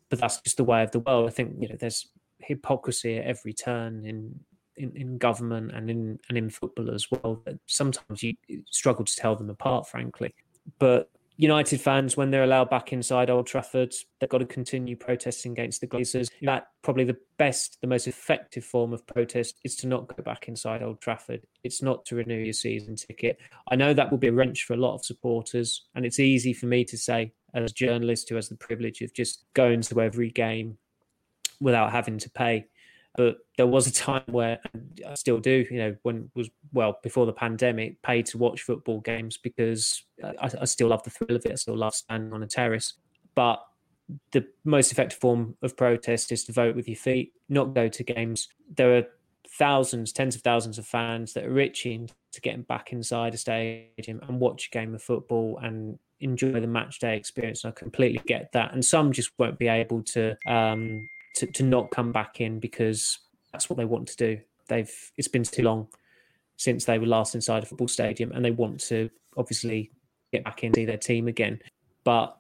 But 0.10 0.20
that's 0.20 0.42
just 0.42 0.58
the 0.58 0.64
way 0.64 0.84
of 0.84 0.92
the 0.92 1.00
world. 1.00 1.28
I 1.28 1.32
think 1.32 1.56
you 1.60 1.68
know 1.68 1.76
there's 1.76 2.08
hypocrisy 2.40 3.18
at 3.18 3.26
every 3.26 3.54
turn 3.54 4.06
in 4.06 4.40
in, 4.78 4.96
in 4.96 5.18
government 5.18 5.72
and 5.74 5.90
in 5.90 6.20
and 6.30 6.38
in 6.38 6.50
football 6.50 6.94
as 6.94 7.10
well. 7.12 7.42
That 7.46 7.60
sometimes 7.66 8.24
you 8.24 8.36
struggle 8.70 9.06
to 9.06 9.16
tell 9.16 9.36
them 9.36 9.50
apart, 9.50 9.88
frankly. 9.88 10.34
But 10.80 11.10
United 11.40 11.80
fans, 11.80 12.18
when 12.18 12.32
they're 12.32 12.44
allowed 12.44 12.70
back 12.70 12.92
inside 12.92 13.30
Old 13.30 13.46
Trafford, 13.46 13.94
they've 14.20 14.30
got 14.30 14.40
to 14.40 14.46
continue 14.46 14.96
protesting 14.96 15.52
against 15.52 15.82
the 15.82 15.88
Glazers. 15.88 16.30
That 16.42 16.68
probably 16.82 17.04
the 17.04 17.18
best, 17.38 17.78
the 17.80 17.88
most 17.88 18.08
effective 18.08 18.66
form 18.66 18.92
of 18.92 19.06
protest 19.06 19.60
is 19.64 19.76
to 19.78 19.88
not 19.88 20.08
go 20.08 20.24
back 20.24 20.48
inside 20.48 20.82
Old 20.82 21.00
Trafford. 21.00 21.46
It's 21.64 21.84
not 21.84 22.06
to 22.08 22.16
renew 22.16 22.40
your 22.40 22.54
season 22.54 22.96
ticket. 22.96 23.38
I 23.70 23.76
know 23.76 23.94
that 23.94 24.10
will 24.10 24.18
be 24.18 24.30
a 24.30 24.34
wrench 24.34 24.64
for 24.64 24.74
a 24.74 24.78
lot 24.78 24.96
of 24.96 25.06
supporters, 25.06 25.86
and 25.94 26.06
it's 26.06 26.20
easy 26.20 26.54
for 26.54 26.66
me 26.66 26.84
to 26.86 26.98
say 26.98 27.34
as 27.54 27.72
a 27.72 27.74
journalist 27.74 28.30
who 28.30 28.36
has 28.36 28.50
the 28.50 28.58
privilege 28.58 29.02
of 29.02 29.14
just 29.14 29.46
going 29.54 29.82
to 29.82 30.02
every 30.02 30.32
game 30.32 30.80
without 31.60 31.92
having 31.92 32.18
to 32.18 32.30
pay. 32.32 32.66
But 33.18 33.38
there 33.58 33.68
was 33.68 33.88
a 33.88 33.92
time 33.92 34.24
where 34.28 34.60
I 35.06 35.16
still 35.16 35.40
do, 35.40 35.66
you 35.70 35.78
know, 35.80 35.96
when 36.04 36.32
was 36.36 36.50
well 36.72 37.00
before 37.04 37.26
the 37.26 37.34
pandemic, 37.34 38.02
paid 38.04 38.28
to 38.28 38.38
watch 38.38 38.62
football 38.62 39.02
games 39.02 39.38
because 39.38 40.06
I, 40.24 40.50
I 40.62 40.66
still 40.66 40.90
love 40.90 41.04
the 41.04 41.10
thrill 41.10 41.36
of 41.36 41.46
it. 41.46 41.52
I 41.52 41.56
still 41.56 41.76
love 41.76 41.96
standing 41.96 42.32
on 42.32 42.44
a 42.44 42.48
terrace. 42.48 42.94
But 43.34 43.60
the 44.32 44.48
most 44.64 44.92
effective 44.92 45.20
form 45.20 45.56
of 45.62 45.76
protest 45.76 46.32
is 46.32 46.44
to 46.46 46.52
vote 46.54 46.76
with 46.76 46.88
your 46.88 46.96
feet, 46.96 47.34
not 47.50 47.74
go 47.74 47.88
to 47.90 48.04
games. 48.04 48.48
There 48.76 48.96
are 48.98 49.04
thousands, 49.50 50.14
tens 50.14 50.36
of 50.36 50.42
thousands 50.44 50.78
of 50.78 50.86
fans 50.86 51.34
that 51.34 51.46
are 51.46 51.60
itching 51.60 52.10
to 52.32 52.42
get 52.42 52.68
back 52.68 52.94
inside 52.94 53.34
a 53.34 53.38
stadium 53.38 54.22
and 54.28 54.40
watch 54.40 54.68
a 54.68 54.70
game 54.70 54.94
of 54.94 55.02
football 55.02 55.60
and 55.62 55.98
enjoy 56.20 56.60
the 56.60 56.68
match 56.68 57.00
day 57.00 57.18
experience. 57.18 57.66
I 57.66 57.72
completely 57.72 58.22
get 58.26 58.52
that. 58.54 58.74
And 58.74 58.84
some 58.84 59.12
just 59.12 59.32
won't 59.38 59.60
be 59.60 59.68
able 59.68 60.04
to 60.04 60.38
um, 60.46 61.10
to, 61.38 61.48
to 61.48 61.64
not 61.64 61.92
come 61.92 62.12
back 62.12 62.42
in 62.42 62.60
because 62.60 63.20
that's 63.52 63.70
what 63.70 63.78
they 63.78 63.86
want 63.86 64.08
to 64.10 64.18
do. 64.18 64.40
They've 64.68 64.92
it's 65.18 65.28
been 65.28 65.44
too 65.44 65.64
long 65.64 65.88
since 66.58 66.86
they 66.86 67.00
were 67.00 67.06
last 67.06 67.36
inside 67.36 67.64
a 67.64 67.66
football 67.66 67.88
stadium, 67.88 68.32
and 68.32 68.44
they 68.44 68.52
want 68.52 68.80
to 68.82 69.10
obviously 69.36 69.92
get 70.32 70.44
back 70.44 70.64
into 70.64 70.86
their 70.86 70.98
team 70.98 71.28
again. 71.28 71.60
But 72.04 72.38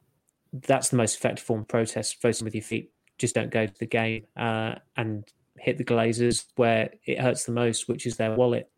that's 0.53 0.89
the 0.89 0.97
most 0.97 1.17
effective 1.17 1.45
form 1.45 1.62
of 1.62 1.67
protest. 1.67 2.21
Voting 2.21 2.45
with 2.45 2.55
your 2.55 2.63
feet. 2.63 2.91
Just 3.17 3.36
don't 3.36 3.49
go 3.49 3.65
to 3.65 3.79
the 3.79 3.88
game 3.88 4.25
uh, 4.36 4.75
and 4.95 5.23
hit 5.57 5.77
the 5.77 5.83
Glazers 5.83 6.45
where 6.55 6.91
it 7.05 7.19
hurts 7.19 7.45
the 7.45 7.51
most, 7.51 7.88
which 7.88 8.05
is 8.05 8.17
their 8.17 8.36
wallet. 8.36 8.69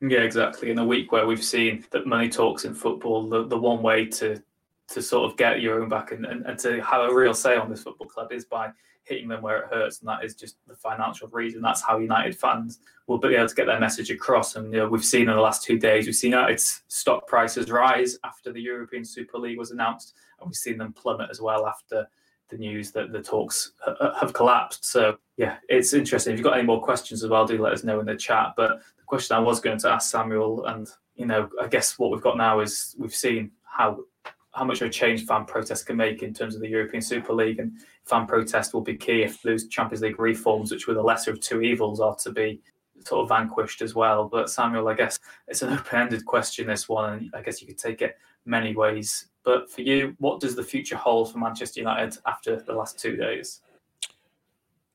Yeah, 0.00 0.20
exactly. 0.20 0.70
In 0.70 0.78
a 0.78 0.84
week 0.84 1.12
where 1.12 1.26
we've 1.26 1.44
seen 1.44 1.84
that 1.90 2.06
money 2.06 2.30
talks 2.30 2.64
in 2.64 2.74
football, 2.74 3.28
the, 3.28 3.46
the 3.46 3.58
one 3.58 3.82
way 3.82 4.06
to 4.06 4.42
to 4.90 5.00
sort 5.00 5.30
of 5.30 5.36
get 5.36 5.60
your 5.60 5.82
own 5.82 5.88
back 5.88 6.12
and, 6.12 6.26
and, 6.26 6.44
and 6.46 6.58
to 6.58 6.80
have 6.82 7.10
a 7.10 7.14
real 7.14 7.34
say 7.34 7.56
on 7.56 7.70
this 7.70 7.82
football 7.82 8.08
club 8.08 8.32
is 8.32 8.44
by 8.44 8.70
hitting 9.04 9.28
them 9.28 9.42
where 9.42 9.62
it 9.62 9.70
hurts, 9.72 10.00
and 10.00 10.08
that 10.08 10.24
is 10.24 10.34
just 10.34 10.56
the 10.66 10.74
financial 10.74 11.28
reason. 11.28 11.62
That's 11.62 11.82
how 11.82 11.98
United 11.98 12.38
fans 12.38 12.80
will 13.06 13.18
be 13.18 13.34
able 13.34 13.48
to 13.48 13.54
get 13.54 13.66
their 13.66 13.80
message 13.80 14.10
across. 14.10 14.56
And 14.56 14.72
you 14.72 14.80
know, 14.80 14.88
we've 14.88 15.04
seen 15.04 15.22
in 15.22 15.34
the 15.34 15.40
last 15.40 15.64
two 15.64 15.78
days, 15.78 16.06
we've 16.06 16.14
seen 16.14 16.32
United's 16.32 16.82
stock 16.88 17.26
prices 17.26 17.70
rise 17.70 18.18
after 18.24 18.52
the 18.52 18.60
European 18.60 19.04
Super 19.04 19.38
League 19.38 19.58
was 19.58 19.70
announced, 19.70 20.14
and 20.38 20.48
we've 20.48 20.56
seen 20.56 20.78
them 20.78 20.92
plummet 20.92 21.30
as 21.30 21.40
well 21.40 21.66
after 21.66 22.06
the 22.50 22.58
news 22.58 22.90
that 22.92 23.12
the 23.12 23.22
talks 23.22 23.72
uh, 23.86 23.92
uh, 24.00 24.18
have 24.18 24.32
collapsed. 24.32 24.84
So 24.84 25.18
yeah, 25.36 25.56
it's 25.68 25.92
interesting. 25.92 26.32
If 26.32 26.38
you've 26.38 26.44
got 26.44 26.58
any 26.58 26.66
more 26.66 26.82
questions 26.82 27.22
as 27.24 27.30
well, 27.30 27.46
do 27.46 27.60
let 27.60 27.72
us 27.72 27.84
know 27.84 28.00
in 28.00 28.06
the 28.06 28.16
chat. 28.16 28.54
But 28.56 28.80
the 28.96 29.04
question 29.06 29.36
I 29.36 29.40
was 29.40 29.60
going 29.60 29.78
to 29.78 29.90
ask 29.90 30.10
Samuel, 30.10 30.66
and 30.66 30.88
you 31.14 31.26
know, 31.26 31.48
I 31.60 31.68
guess 31.68 31.98
what 31.98 32.10
we've 32.10 32.20
got 32.20 32.36
now 32.36 32.60
is 32.60 32.94
we've 32.98 33.14
seen 33.14 33.52
how 33.64 34.04
how 34.52 34.64
much 34.64 34.80
of 34.80 34.88
a 34.88 34.90
change 34.90 35.26
fan 35.26 35.44
protest 35.44 35.86
can 35.86 35.96
make 35.96 36.22
in 36.22 36.34
terms 36.34 36.54
of 36.54 36.60
the 36.60 36.68
European 36.68 37.02
Super 37.02 37.32
League. 37.32 37.60
And 37.60 37.72
fan 38.04 38.26
protest 38.26 38.74
will 38.74 38.80
be 38.80 38.96
key 38.96 39.22
if 39.22 39.40
those 39.42 39.68
Champions 39.68 40.02
League 40.02 40.18
reforms, 40.18 40.72
which 40.72 40.86
were 40.86 40.94
the 40.94 41.02
lesser 41.02 41.30
of 41.30 41.40
two 41.40 41.62
evils, 41.62 42.00
are 42.00 42.16
to 42.16 42.32
be 42.32 42.60
sort 43.04 43.22
of 43.22 43.28
vanquished 43.28 43.80
as 43.80 43.94
well. 43.94 44.28
But 44.28 44.50
Samuel, 44.50 44.88
I 44.88 44.94
guess 44.94 45.18
it's 45.46 45.62
an 45.62 45.72
open-ended 45.78 46.24
question, 46.24 46.66
this 46.66 46.88
one, 46.88 47.12
and 47.12 47.30
I 47.34 47.42
guess 47.42 47.60
you 47.60 47.66
could 47.66 47.78
take 47.78 48.02
it 48.02 48.16
many 48.44 48.74
ways. 48.74 49.26
But 49.44 49.70
for 49.70 49.82
you, 49.82 50.16
what 50.18 50.40
does 50.40 50.56
the 50.56 50.62
future 50.62 50.96
hold 50.96 51.32
for 51.32 51.38
Manchester 51.38 51.80
United 51.80 52.18
after 52.26 52.60
the 52.60 52.72
last 52.72 52.98
two 52.98 53.16
days? 53.16 53.60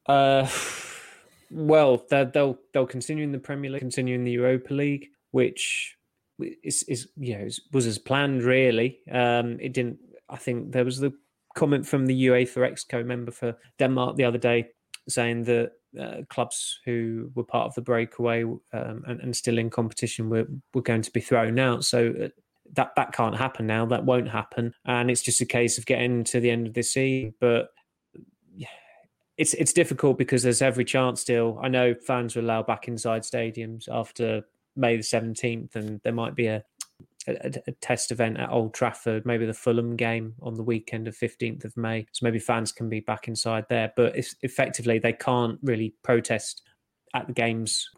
Uh, 0.06 0.48
well, 1.52 2.06
they'll 2.10 2.60
they'll 2.74 2.86
continue 2.86 3.24
in 3.24 3.32
the 3.32 3.40
Premier 3.40 3.72
League, 3.72 3.80
continue 3.82 4.16
in 4.16 4.24
the 4.24 4.32
Europa 4.32 4.74
League, 4.74 5.10
which 5.32 5.98
is 6.40 6.84
is 6.84 7.08
you 7.18 7.38
know 7.38 7.48
was 7.72 7.88
as 7.88 7.98
planned 7.98 8.44
really. 8.44 9.00
Um, 9.12 9.60
it 9.60 9.74
didn't. 9.74 10.00
I 10.30 10.38
think 10.38 10.72
there 10.72 10.86
was 10.86 11.00
the 11.00 11.14
comment 11.56 11.86
from 11.86 12.06
the 12.06 12.28
UEFA 12.28 12.70
Exco 12.70 13.06
member 13.06 13.32
for 13.32 13.56
Denmark 13.80 14.18
the 14.18 14.26
other 14.26 14.38
day 14.38 14.68
saying 15.08 15.44
that 15.44 15.72
uh, 16.00 16.22
clubs 16.30 16.80
who 16.84 17.32
were 17.36 17.44
part 17.44 17.68
of 17.68 17.76
the 17.76 17.82
breakaway 17.82 18.44
um, 18.44 18.60
and, 18.74 19.22
and, 19.22 19.36
still 19.36 19.58
in 19.58 19.70
competition 19.70 20.30
were, 20.30 20.46
were 20.74 20.82
going 20.82 21.02
to 21.02 21.12
be 21.12 21.22
thrown 21.22 21.58
out. 21.58 21.86
So 21.86 22.14
uh, 22.22 22.28
that 22.74 22.92
that 22.96 23.14
can't 23.14 23.38
happen 23.38 23.68
now. 23.68 23.86
That 23.86 24.04
won't 24.04 24.30
happen, 24.30 24.74
and 24.86 25.10
it's 25.10 25.22
just 25.22 25.40
a 25.42 25.46
case 25.46 25.78
of 25.78 25.86
getting 25.86 26.24
to 26.26 26.40
the 26.40 26.50
end 26.50 26.68
of 26.68 26.74
this 26.74 26.92
season. 26.92 27.34
But 27.40 27.70
it's 29.38 29.54
it's 29.54 29.74
difficult 29.74 30.18
because 30.18 30.44
there's 30.44 30.62
every 30.62 30.86
chance 30.86 31.22
still. 31.22 31.60
I 31.62 31.68
know 31.68 31.94
fans 31.94 32.36
were 32.36 32.42
allowed 32.42 32.68
back 32.68 32.88
inside 32.88 33.24
stadiums 33.24 33.88
after 33.92 34.44
May 34.76 34.98
the 34.98 35.04
17th, 35.04 35.76
and 35.76 36.00
there 36.04 36.14
might 36.14 36.36
be 36.36 36.48
a, 36.48 36.64
a, 37.28 37.52
a, 37.68 37.72
test 37.82 38.12
event 38.12 38.38
at 38.38 38.52
Old 38.52 38.74
Trafford, 38.74 39.26
maybe 39.26 39.46
the 39.46 39.54
Fulham 39.54 39.96
game 39.96 40.36
on 40.42 40.56
the 40.56 40.64
weekend 40.64 41.08
of 41.08 41.18
15th 41.18 41.66
of 41.66 41.76
May. 41.78 42.06
So 42.12 42.24
maybe 42.24 42.40
fans 42.40 42.72
can 42.72 42.90
be 42.90 43.00
back 43.00 43.28
inside 43.28 43.66
there. 43.70 43.92
But 43.96 44.16
effectively, 44.42 45.00
they 45.00 45.14
can't 45.14 45.60
really 45.64 45.96
protest 46.04 46.62
at 47.14 47.28
the 47.28 47.34
games 47.34 47.90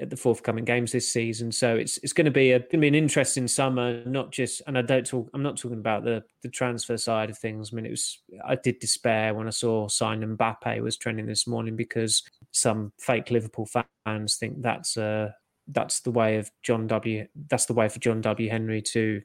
at 0.00 0.10
the 0.10 0.16
forthcoming 0.16 0.64
games 0.64 0.92
this 0.92 1.12
season. 1.12 1.52
So 1.52 1.76
it's 1.76 1.98
it's 1.98 2.12
going 2.12 2.24
to 2.24 2.30
be 2.30 2.52
a 2.52 2.58
going 2.58 2.70
to 2.70 2.78
be 2.78 2.88
an 2.88 2.94
interesting 2.94 3.46
summer. 3.46 4.04
Not 4.04 4.32
just, 4.32 4.62
and 4.66 4.76
I 4.76 4.82
don't 4.82 5.06
talk. 5.06 5.30
I'm 5.34 5.42
not 5.42 5.56
talking 5.56 5.78
about 5.78 6.04
the 6.04 6.24
the 6.42 6.48
transfer 6.48 6.96
side 6.96 7.30
of 7.30 7.38
things. 7.38 7.70
I 7.72 7.76
mean, 7.76 7.86
it 7.86 7.90
was 7.90 8.20
I 8.44 8.56
did 8.56 8.80
despair 8.80 9.34
when 9.34 9.46
I 9.46 9.50
saw 9.50 9.88
sign 9.88 10.22
Mbappe 10.22 10.80
was 10.82 10.96
trending 10.96 11.26
this 11.26 11.46
morning 11.46 11.76
because 11.76 12.22
some 12.50 12.92
fake 12.98 13.30
Liverpool 13.30 13.68
fans 14.04 14.36
think 14.36 14.62
that's 14.62 14.96
a 14.96 15.34
that's 15.68 16.00
the 16.00 16.10
way 16.10 16.36
of 16.36 16.50
John 16.62 16.86
W. 16.86 17.26
That's 17.48 17.66
the 17.66 17.74
way 17.74 17.88
for 17.88 17.98
John 17.98 18.20
W. 18.22 18.48
Henry 18.50 18.82
to 18.82 19.22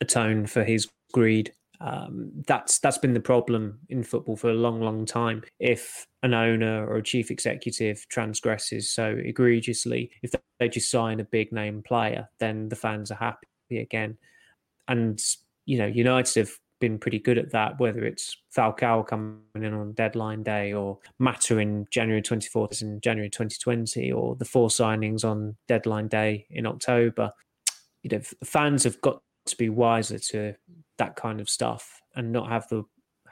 atone 0.00 0.46
for 0.46 0.64
his 0.64 0.88
greed 1.12 1.52
Um, 1.82 2.30
that's 2.46 2.78
that's 2.78 2.98
been 2.98 3.12
the 3.12 3.20
problem 3.20 3.80
in 3.88 4.04
football 4.04 4.36
for 4.36 4.50
a 4.50 4.54
long, 4.54 4.80
long 4.80 5.04
time. 5.04 5.42
If 5.58 6.06
an 6.22 6.32
owner 6.32 6.86
or 6.86 6.96
a 6.98 7.02
chief 7.02 7.30
executive 7.30 8.06
transgresses 8.08 8.88
so 8.92 9.16
egregiously, 9.18 10.10
if 10.22 10.30
they 10.60 10.68
just 10.68 10.90
sign 10.92 11.18
a 11.18 11.24
big 11.24 11.50
name 11.50 11.82
player, 11.82 12.28
then 12.38 12.68
the 12.68 12.76
fans 12.76 13.10
are 13.10 13.16
happy 13.16 13.48
again. 13.72 14.16
And 14.86 15.20
you 15.66 15.78
know, 15.78 15.86
United 15.86 16.36
have 16.36 16.52
been 16.82 16.98
pretty 16.98 17.20
good 17.20 17.38
at 17.38 17.52
that, 17.52 17.78
whether 17.78 18.04
it's 18.04 18.36
Falcao 18.54 19.06
coming 19.06 19.38
in 19.54 19.72
on 19.72 19.92
deadline 19.92 20.42
day 20.42 20.72
or 20.72 20.98
Mata 21.20 21.58
in 21.58 21.86
January 21.92 22.20
24th 22.20 22.82
in 22.82 23.00
January 23.00 23.30
2020 23.30 24.10
or 24.10 24.34
the 24.34 24.44
four 24.44 24.68
signings 24.68 25.24
on 25.24 25.56
deadline 25.68 26.08
day 26.08 26.44
in 26.50 26.66
October. 26.66 27.30
You 28.02 28.10
know, 28.10 28.20
fans 28.44 28.82
have 28.82 29.00
got 29.00 29.22
to 29.46 29.56
be 29.56 29.68
wiser 29.68 30.18
to 30.18 30.54
that 30.98 31.14
kind 31.14 31.40
of 31.40 31.48
stuff 31.48 32.02
and 32.16 32.32
not 32.32 32.48
have 32.48 32.68
the 32.68 32.82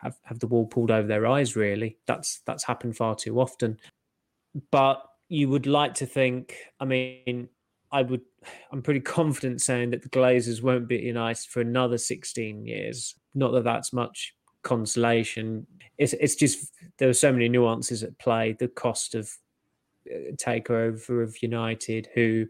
have, 0.01 0.17
have 0.23 0.39
the 0.39 0.47
wall 0.47 0.67
pulled 0.67 0.93
over 0.93 1.09
their 1.09 1.27
eyes 1.27 1.57
really. 1.57 1.99
That's 2.07 2.43
that's 2.47 2.63
happened 2.63 2.97
far 2.97 3.17
too 3.17 3.41
often. 3.41 3.79
But 4.71 5.03
you 5.29 5.49
would 5.49 5.67
like 5.67 5.95
to 5.95 6.07
think, 6.07 6.55
I 6.79 6.85
mean, 6.85 7.49
I 7.91 8.03
would 8.03 8.23
I'm 8.72 8.83
pretty 8.83 9.00
confident 9.00 9.61
saying 9.61 9.90
that 9.90 10.03
the 10.03 10.09
Glazers 10.09 10.62
won't 10.62 10.88
be 10.88 10.96
United 10.96 11.48
for 11.48 11.61
another 11.61 11.98
16 11.98 12.64
years. 12.64 13.14
Not 13.35 13.53
that 13.53 13.64
that's 13.64 13.92
much 13.92 14.35
consolation. 14.62 15.66
It's 15.98 16.12
it's 16.14 16.35
just 16.35 16.72
there 16.98 17.09
are 17.09 17.14
so 17.14 17.33
many 17.33 17.48
nuances 17.48 18.03
at 18.03 18.18
play. 18.18 18.57
The 18.59 18.68
cost 18.68 19.14
of 19.14 19.31
uh, 20.11 20.33
takeover 20.37 21.22
of 21.22 21.42
United, 21.42 22.09
who 22.14 22.46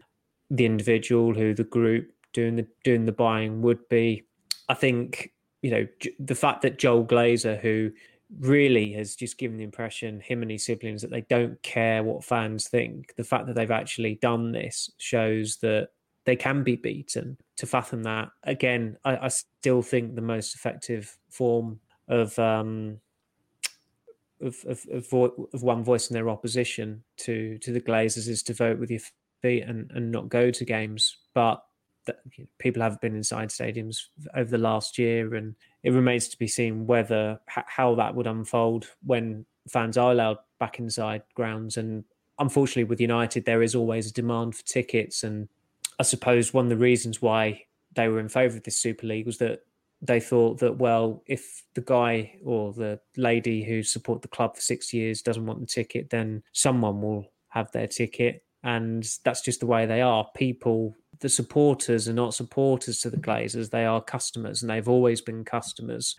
the 0.49 0.65
individual, 0.65 1.33
who 1.33 1.53
the 1.53 1.63
group 1.63 2.11
doing 2.33 2.55
the 2.55 2.67
doing 2.83 3.05
the 3.05 3.11
buying 3.11 3.61
would 3.61 3.87
be. 3.89 4.23
I 4.69 4.73
think 4.73 5.31
you 5.61 5.71
know 5.71 5.87
the 6.19 6.35
fact 6.35 6.61
that 6.61 6.79
Joel 6.79 7.05
Glazer, 7.05 7.59
who 7.59 7.91
really 8.39 8.93
has 8.93 9.15
just 9.15 9.37
given 9.37 9.57
the 9.57 9.63
impression, 9.63 10.19
him 10.19 10.41
and 10.41 10.51
his 10.51 10.65
siblings, 10.65 11.01
that 11.01 11.11
they 11.11 11.21
don't 11.21 11.61
care 11.63 12.03
what 12.03 12.23
fans 12.23 12.67
think. 12.67 13.13
The 13.15 13.23
fact 13.23 13.47
that 13.47 13.55
they've 13.55 13.71
actually 13.71 14.15
done 14.15 14.51
this 14.51 14.89
shows 14.97 15.57
that 15.57 15.89
they 16.25 16.35
can 16.35 16.63
be 16.63 16.75
beaten. 16.75 17.37
To 17.57 17.65
fathom 17.67 18.03
that 18.03 18.29
again, 18.43 18.97
I, 19.03 19.17
I 19.17 19.27
still 19.27 19.81
think 19.81 20.15
the 20.15 20.21
most 20.21 20.55
effective 20.55 21.17
form 21.29 21.79
of 22.07 22.37
um, 22.39 22.99
of, 24.41 24.57
of, 24.67 24.85
of, 24.91 25.09
vo- 25.09 25.49
of, 25.53 25.61
one 25.61 25.83
voice 25.83 26.09
in 26.09 26.15
their 26.15 26.29
opposition 26.29 27.03
to 27.17 27.57
to 27.59 27.71
the 27.71 27.81
Glazers 27.81 28.27
is 28.27 28.41
to 28.43 28.53
vote 28.53 28.79
with 28.79 28.89
your 28.89 29.01
feet 29.41 29.63
and, 29.63 29.91
and 29.93 30.11
not 30.11 30.29
go 30.29 30.49
to 30.49 30.65
games. 30.65 31.17
But 31.33 31.63
you 32.07 32.13
know, 32.39 32.47
people 32.57 32.81
have 32.81 32.99
been 33.01 33.15
inside 33.15 33.49
stadiums 33.49 34.05
over 34.35 34.49
the 34.49 34.57
last 34.57 34.97
year, 34.97 35.35
and 35.35 35.55
it 35.83 35.91
remains 35.91 36.27
to 36.29 36.37
be 36.37 36.47
seen 36.47 36.85
whether 36.85 37.39
how 37.47 37.95
that 37.95 38.15
would 38.15 38.27
unfold 38.27 38.87
when 39.03 39.45
fans 39.69 39.97
are 39.97 40.11
allowed 40.11 40.37
back 40.59 40.79
inside 40.79 41.23
grounds. 41.35 41.77
And 41.77 42.03
unfortunately, 42.39 42.83
with 42.83 43.01
United, 43.01 43.45
there 43.45 43.63
is 43.63 43.75
always 43.75 44.09
a 44.09 44.13
demand 44.13 44.55
for 44.55 44.63
tickets, 44.63 45.23
and 45.23 45.47
I 45.99 46.03
suppose 46.03 46.53
one 46.53 46.65
of 46.65 46.69
the 46.69 46.77
reasons 46.77 47.21
why 47.21 47.65
they 47.95 48.07
were 48.07 48.19
in 48.19 48.29
favour 48.29 48.57
of 48.57 48.63
this 48.63 48.77
Super 48.77 49.07
League 49.07 49.25
was 49.25 49.37
that 49.39 49.61
they 50.01 50.19
thought 50.19 50.59
that 50.59 50.77
well, 50.77 51.23
if 51.27 51.63
the 51.75 51.81
guy 51.81 52.39
or 52.43 52.73
the 52.73 52.99
lady 53.17 53.63
who 53.63 53.83
supported 53.83 54.23
the 54.23 54.27
club 54.27 54.55
for 54.55 54.61
six 54.61 54.93
years 54.93 55.21
doesn't 55.21 55.45
want 55.45 55.59
the 55.59 55.67
ticket, 55.67 56.09
then 56.09 56.41
someone 56.53 57.01
will 57.01 57.31
have 57.49 57.71
their 57.71 57.87
ticket, 57.87 58.43
and 58.63 59.07
that's 59.23 59.41
just 59.41 59.59
the 59.59 59.65
way 59.65 59.85
they 59.85 60.01
are. 60.01 60.27
People 60.35 60.95
the 61.21 61.29
supporters 61.29 62.07
are 62.07 62.13
not 62.13 62.33
supporters 62.33 62.99
to 62.99 63.09
the 63.09 63.17
Glazers; 63.17 63.69
they 63.69 63.85
are 63.85 64.01
customers, 64.01 64.61
and 64.61 64.69
they've 64.69 64.89
always 64.89 65.21
been 65.21 65.45
customers. 65.45 66.15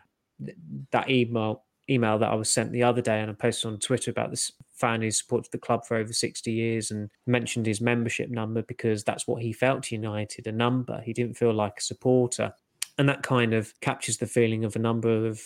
That 0.90 1.10
email 1.10 1.64
email 1.90 2.18
that 2.18 2.30
I 2.30 2.34
was 2.34 2.50
sent 2.50 2.72
the 2.72 2.82
other 2.82 3.02
day, 3.02 3.20
and 3.20 3.30
I 3.30 3.34
posted 3.34 3.70
on 3.70 3.78
Twitter 3.78 4.10
about 4.10 4.30
this 4.30 4.52
fan 4.72 5.02
who 5.02 5.10
supported 5.10 5.52
the 5.52 5.58
club 5.58 5.84
for 5.84 5.96
over 5.96 6.12
60 6.12 6.50
years 6.50 6.90
and 6.90 7.10
mentioned 7.26 7.66
his 7.66 7.80
membership 7.80 8.30
number 8.30 8.62
because 8.62 9.04
that's 9.04 9.26
what 9.26 9.42
he 9.42 9.52
felt 9.52 9.90
United 9.90 10.46
a 10.46 10.52
number. 10.52 11.00
He 11.04 11.12
didn't 11.12 11.36
feel 11.36 11.52
like 11.52 11.74
a 11.78 11.82
supporter. 11.82 12.54
And 12.98 13.08
that 13.08 13.22
kind 13.22 13.54
of 13.54 13.72
captures 13.80 14.18
the 14.18 14.26
feeling 14.26 14.64
of 14.64 14.76
a 14.76 14.80
number 14.80 15.26
of 15.26 15.40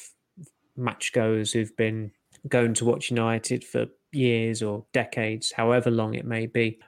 match 0.76 1.12
goers 1.12 1.52
who've 1.52 1.76
been 1.76 2.12
going 2.48 2.74
to 2.74 2.84
watch 2.84 3.10
United 3.10 3.64
for 3.64 3.86
years 4.12 4.62
or 4.62 4.84
decades, 4.92 5.52
however 5.52 5.90
long 5.90 6.14
it 6.14 6.24
may 6.24 6.46
be. 6.46 6.78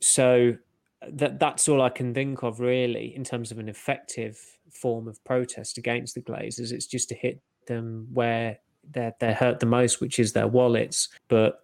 So 0.00 0.56
that 1.06 1.38
that's 1.38 1.68
all 1.68 1.80
I 1.80 1.90
can 1.90 2.12
think 2.12 2.42
of 2.42 2.60
really 2.60 3.14
in 3.14 3.24
terms 3.24 3.52
of 3.52 3.58
an 3.58 3.68
effective 3.68 4.38
form 4.70 5.06
of 5.06 5.22
protest 5.24 5.78
against 5.78 6.14
the 6.14 6.20
Glazers. 6.20 6.72
It's 6.72 6.86
just 6.86 7.08
to 7.10 7.14
hit 7.14 7.40
them 7.66 8.08
where 8.12 8.58
they're 8.90 9.14
they're 9.20 9.34
hurt 9.34 9.60
the 9.60 9.66
most, 9.66 10.00
which 10.00 10.18
is 10.18 10.32
their 10.32 10.48
wallets. 10.48 11.08
But 11.28 11.60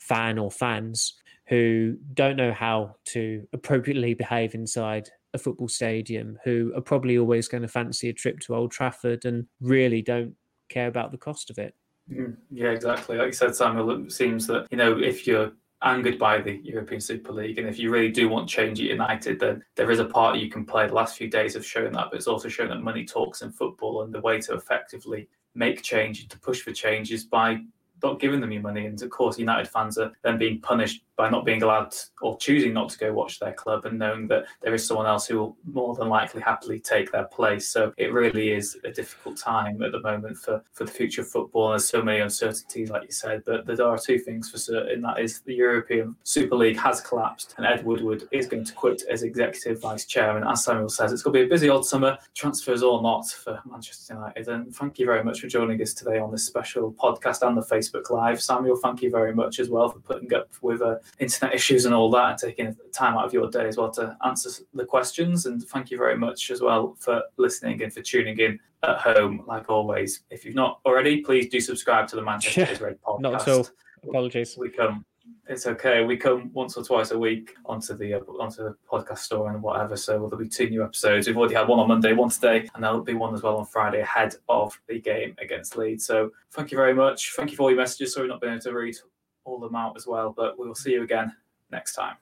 fan 0.00 0.38
or 0.38 0.50
fans 0.50 1.14
who 1.48 1.96
don't 2.14 2.36
know 2.36 2.52
how 2.52 2.94
to 3.04 3.46
appropriately 3.52 4.14
behave 4.14 4.54
inside 4.54 5.08
a 5.34 5.38
football 5.38 5.68
stadium, 5.68 6.38
who 6.44 6.72
are 6.76 6.80
probably 6.80 7.18
always 7.18 7.48
going 7.48 7.62
to 7.62 7.68
fancy 7.68 8.08
a 8.08 8.12
trip 8.12 8.38
to 8.40 8.54
Old 8.54 8.70
Trafford 8.70 9.24
and 9.24 9.46
really 9.60 10.02
don't 10.02 10.34
care 10.68 10.88
about 10.88 11.10
the 11.10 11.18
cost 11.18 11.50
of 11.50 11.58
it. 11.58 11.74
Mm, 12.10 12.36
yeah, 12.50 12.70
exactly. 12.70 13.16
Like 13.16 13.28
you 13.28 13.32
said, 13.32 13.56
Samuel, 13.56 14.04
it 14.04 14.12
seems 14.12 14.46
that 14.48 14.66
you 14.70 14.76
know 14.76 14.98
if 14.98 15.26
you're 15.26 15.52
angered 15.82 16.18
by 16.18 16.40
the 16.40 16.60
European 16.62 17.00
Super 17.00 17.32
League. 17.32 17.58
And 17.58 17.68
if 17.68 17.78
you 17.78 17.90
really 17.90 18.10
do 18.10 18.28
want 18.28 18.48
change 18.48 18.80
at 18.80 18.86
United, 18.86 19.40
then 19.40 19.64
there 19.76 19.90
is 19.90 19.98
a 19.98 20.04
part 20.04 20.38
you 20.38 20.50
can 20.50 20.64
play. 20.64 20.86
The 20.86 20.94
last 20.94 21.16
few 21.16 21.28
days 21.28 21.54
have 21.54 21.66
shown 21.66 21.92
that, 21.92 22.08
but 22.10 22.16
it's 22.16 22.26
also 22.26 22.48
shown 22.48 22.68
that 22.68 22.82
money 22.82 23.04
talks 23.04 23.42
in 23.42 23.52
football, 23.52 24.02
and 24.02 24.14
the 24.14 24.20
way 24.20 24.40
to 24.40 24.54
effectively 24.54 25.28
make 25.54 25.82
change, 25.82 26.26
to 26.28 26.38
push 26.38 26.62
for 26.62 26.72
change, 26.72 27.12
is 27.12 27.24
by 27.24 27.60
not 28.02 28.20
giving 28.20 28.40
them 28.40 28.52
your 28.52 28.62
money. 28.62 28.86
And 28.86 29.00
of 29.02 29.10
course, 29.10 29.38
United 29.38 29.68
fans 29.68 29.98
are 29.98 30.12
then 30.22 30.38
being 30.38 30.60
punished 30.60 31.02
by 31.22 31.30
not 31.30 31.44
being 31.44 31.62
allowed 31.62 31.94
or 32.20 32.36
choosing 32.38 32.72
not 32.72 32.88
to 32.88 32.98
go 32.98 33.12
watch 33.12 33.38
their 33.38 33.52
club 33.52 33.84
and 33.84 33.96
knowing 33.96 34.26
that 34.26 34.44
there 34.60 34.74
is 34.74 34.84
someone 34.84 35.06
else 35.06 35.24
who 35.24 35.38
will 35.38 35.56
more 35.72 35.94
than 35.94 36.08
likely 36.08 36.40
happily 36.40 36.80
take 36.80 37.12
their 37.12 37.26
place. 37.26 37.68
So 37.68 37.92
it 37.96 38.12
really 38.12 38.50
is 38.50 38.76
a 38.82 38.90
difficult 38.90 39.36
time 39.36 39.80
at 39.84 39.92
the 39.92 40.00
moment 40.00 40.36
for, 40.38 40.64
for 40.72 40.82
the 40.82 40.90
future 40.90 41.20
of 41.20 41.28
football. 41.28 41.68
There's 41.68 41.88
so 41.88 42.02
many 42.02 42.18
uncertainties, 42.18 42.90
like 42.90 43.04
you 43.04 43.12
said. 43.12 43.44
But 43.46 43.66
there 43.66 43.86
are 43.86 43.96
two 43.96 44.18
things 44.18 44.50
for 44.50 44.58
certain 44.58 45.00
that 45.02 45.20
is 45.20 45.42
the 45.42 45.54
European 45.54 46.16
Super 46.24 46.56
League 46.56 46.78
has 46.78 47.00
collapsed 47.00 47.54
and 47.56 47.66
Ed 47.66 47.84
Woodward 47.84 48.24
is 48.32 48.48
going 48.48 48.64
to 48.64 48.72
quit 48.72 49.04
as 49.08 49.22
executive 49.22 49.80
vice 49.80 50.06
chairman. 50.06 50.42
As 50.44 50.64
Samuel 50.64 50.88
says, 50.88 51.12
it's 51.12 51.22
going 51.22 51.34
to 51.34 51.40
be 51.42 51.46
a 51.46 51.48
busy 51.48 51.70
old 51.70 51.86
summer, 51.86 52.18
transfers 52.34 52.82
or 52.82 53.00
not, 53.00 53.28
for 53.28 53.60
Manchester 53.64 54.14
United. 54.14 54.48
And 54.48 54.74
thank 54.74 54.98
you 54.98 55.06
very 55.06 55.22
much 55.22 55.40
for 55.40 55.46
joining 55.46 55.80
us 55.82 55.94
today 55.94 56.18
on 56.18 56.32
this 56.32 56.46
special 56.46 56.92
podcast 56.92 57.46
and 57.46 57.56
the 57.56 57.62
Facebook 57.62 58.10
Live. 58.10 58.42
Samuel, 58.42 58.74
thank 58.74 59.02
you 59.02 59.10
very 59.10 59.32
much 59.32 59.60
as 59.60 59.70
well 59.70 59.88
for 59.88 60.00
putting 60.00 60.34
up 60.34 60.48
with 60.62 60.80
a 60.80 61.00
internet 61.18 61.54
issues 61.54 61.84
and 61.84 61.94
all 61.94 62.10
that, 62.10 62.30
and 62.30 62.38
taking 62.38 62.76
time 62.92 63.16
out 63.16 63.24
of 63.24 63.32
your 63.32 63.50
day 63.50 63.68
as 63.68 63.76
well 63.76 63.90
to 63.92 64.16
answer 64.24 64.50
the 64.74 64.84
questions. 64.84 65.46
And 65.46 65.62
thank 65.62 65.90
you 65.90 65.98
very 65.98 66.16
much 66.16 66.50
as 66.50 66.60
well 66.60 66.96
for 66.98 67.22
listening 67.36 67.82
and 67.82 67.92
for 67.92 68.02
tuning 68.02 68.38
in 68.38 68.58
at 68.82 68.98
home. 68.98 69.44
Like 69.46 69.68
always, 69.68 70.24
if 70.30 70.44
you've 70.44 70.54
not 70.54 70.80
already, 70.84 71.20
please 71.20 71.48
do 71.48 71.60
subscribe 71.60 72.08
to 72.08 72.16
the 72.16 72.22
Manchester 72.22 72.60
yeah, 72.60 72.86
Red 72.86 72.98
podcast. 73.06 73.20
Not 73.20 73.48
all. 73.48 73.68
Apologies. 74.08 74.56
We 74.58 74.70
come. 74.70 75.04
It's 75.48 75.66
okay. 75.66 76.04
We 76.04 76.16
come 76.16 76.50
once 76.52 76.76
or 76.76 76.84
twice 76.84 77.10
a 77.10 77.18
week 77.18 77.54
onto 77.66 77.96
the 77.96 78.14
uh, 78.14 78.20
onto 78.40 78.64
the 78.64 78.76
podcast 78.90 79.18
store 79.18 79.52
and 79.52 79.62
whatever. 79.62 79.96
So 79.96 80.14
there'll 80.14 80.36
be 80.36 80.48
two 80.48 80.70
new 80.70 80.82
episodes. 80.82 81.26
We've 81.26 81.36
already 81.36 81.54
had 81.54 81.68
one 81.68 81.78
on 81.78 81.88
Monday, 81.88 82.12
one 82.12 82.30
today, 82.30 82.68
and 82.74 82.82
there'll 82.82 83.02
be 83.02 83.14
one 83.14 83.34
as 83.34 83.42
well 83.42 83.56
on 83.58 83.66
Friday 83.66 84.00
ahead 84.00 84.34
of 84.48 84.78
the 84.88 85.00
game 85.00 85.36
against 85.38 85.76
Leeds. 85.76 86.06
So 86.06 86.30
thank 86.52 86.72
you 86.72 86.78
very 86.78 86.94
much. 86.94 87.34
Thank 87.36 87.50
you 87.50 87.56
for 87.56 87.64
all 87.64 87.70
your 87.70 87.78
messages. 87.78 88.14
Sorry 88.14 88.28
not 88.28 88.40
being 88.40 88.54
able 88.54 88.62
to 88.62 88.72
read 88.72 88.96
all 89.44 89.58
them 89.58 89.74
out 89.74 89.96
as 89.96 90.06
well. 90.06 90.32
But 90.36 90.58
we 90.58 90.66
will 90.66 90.74
see 90.74 90.92
you 90.92 91.02
again 91.02 91.32
next 91.70 91.94
time. 91.94 92.16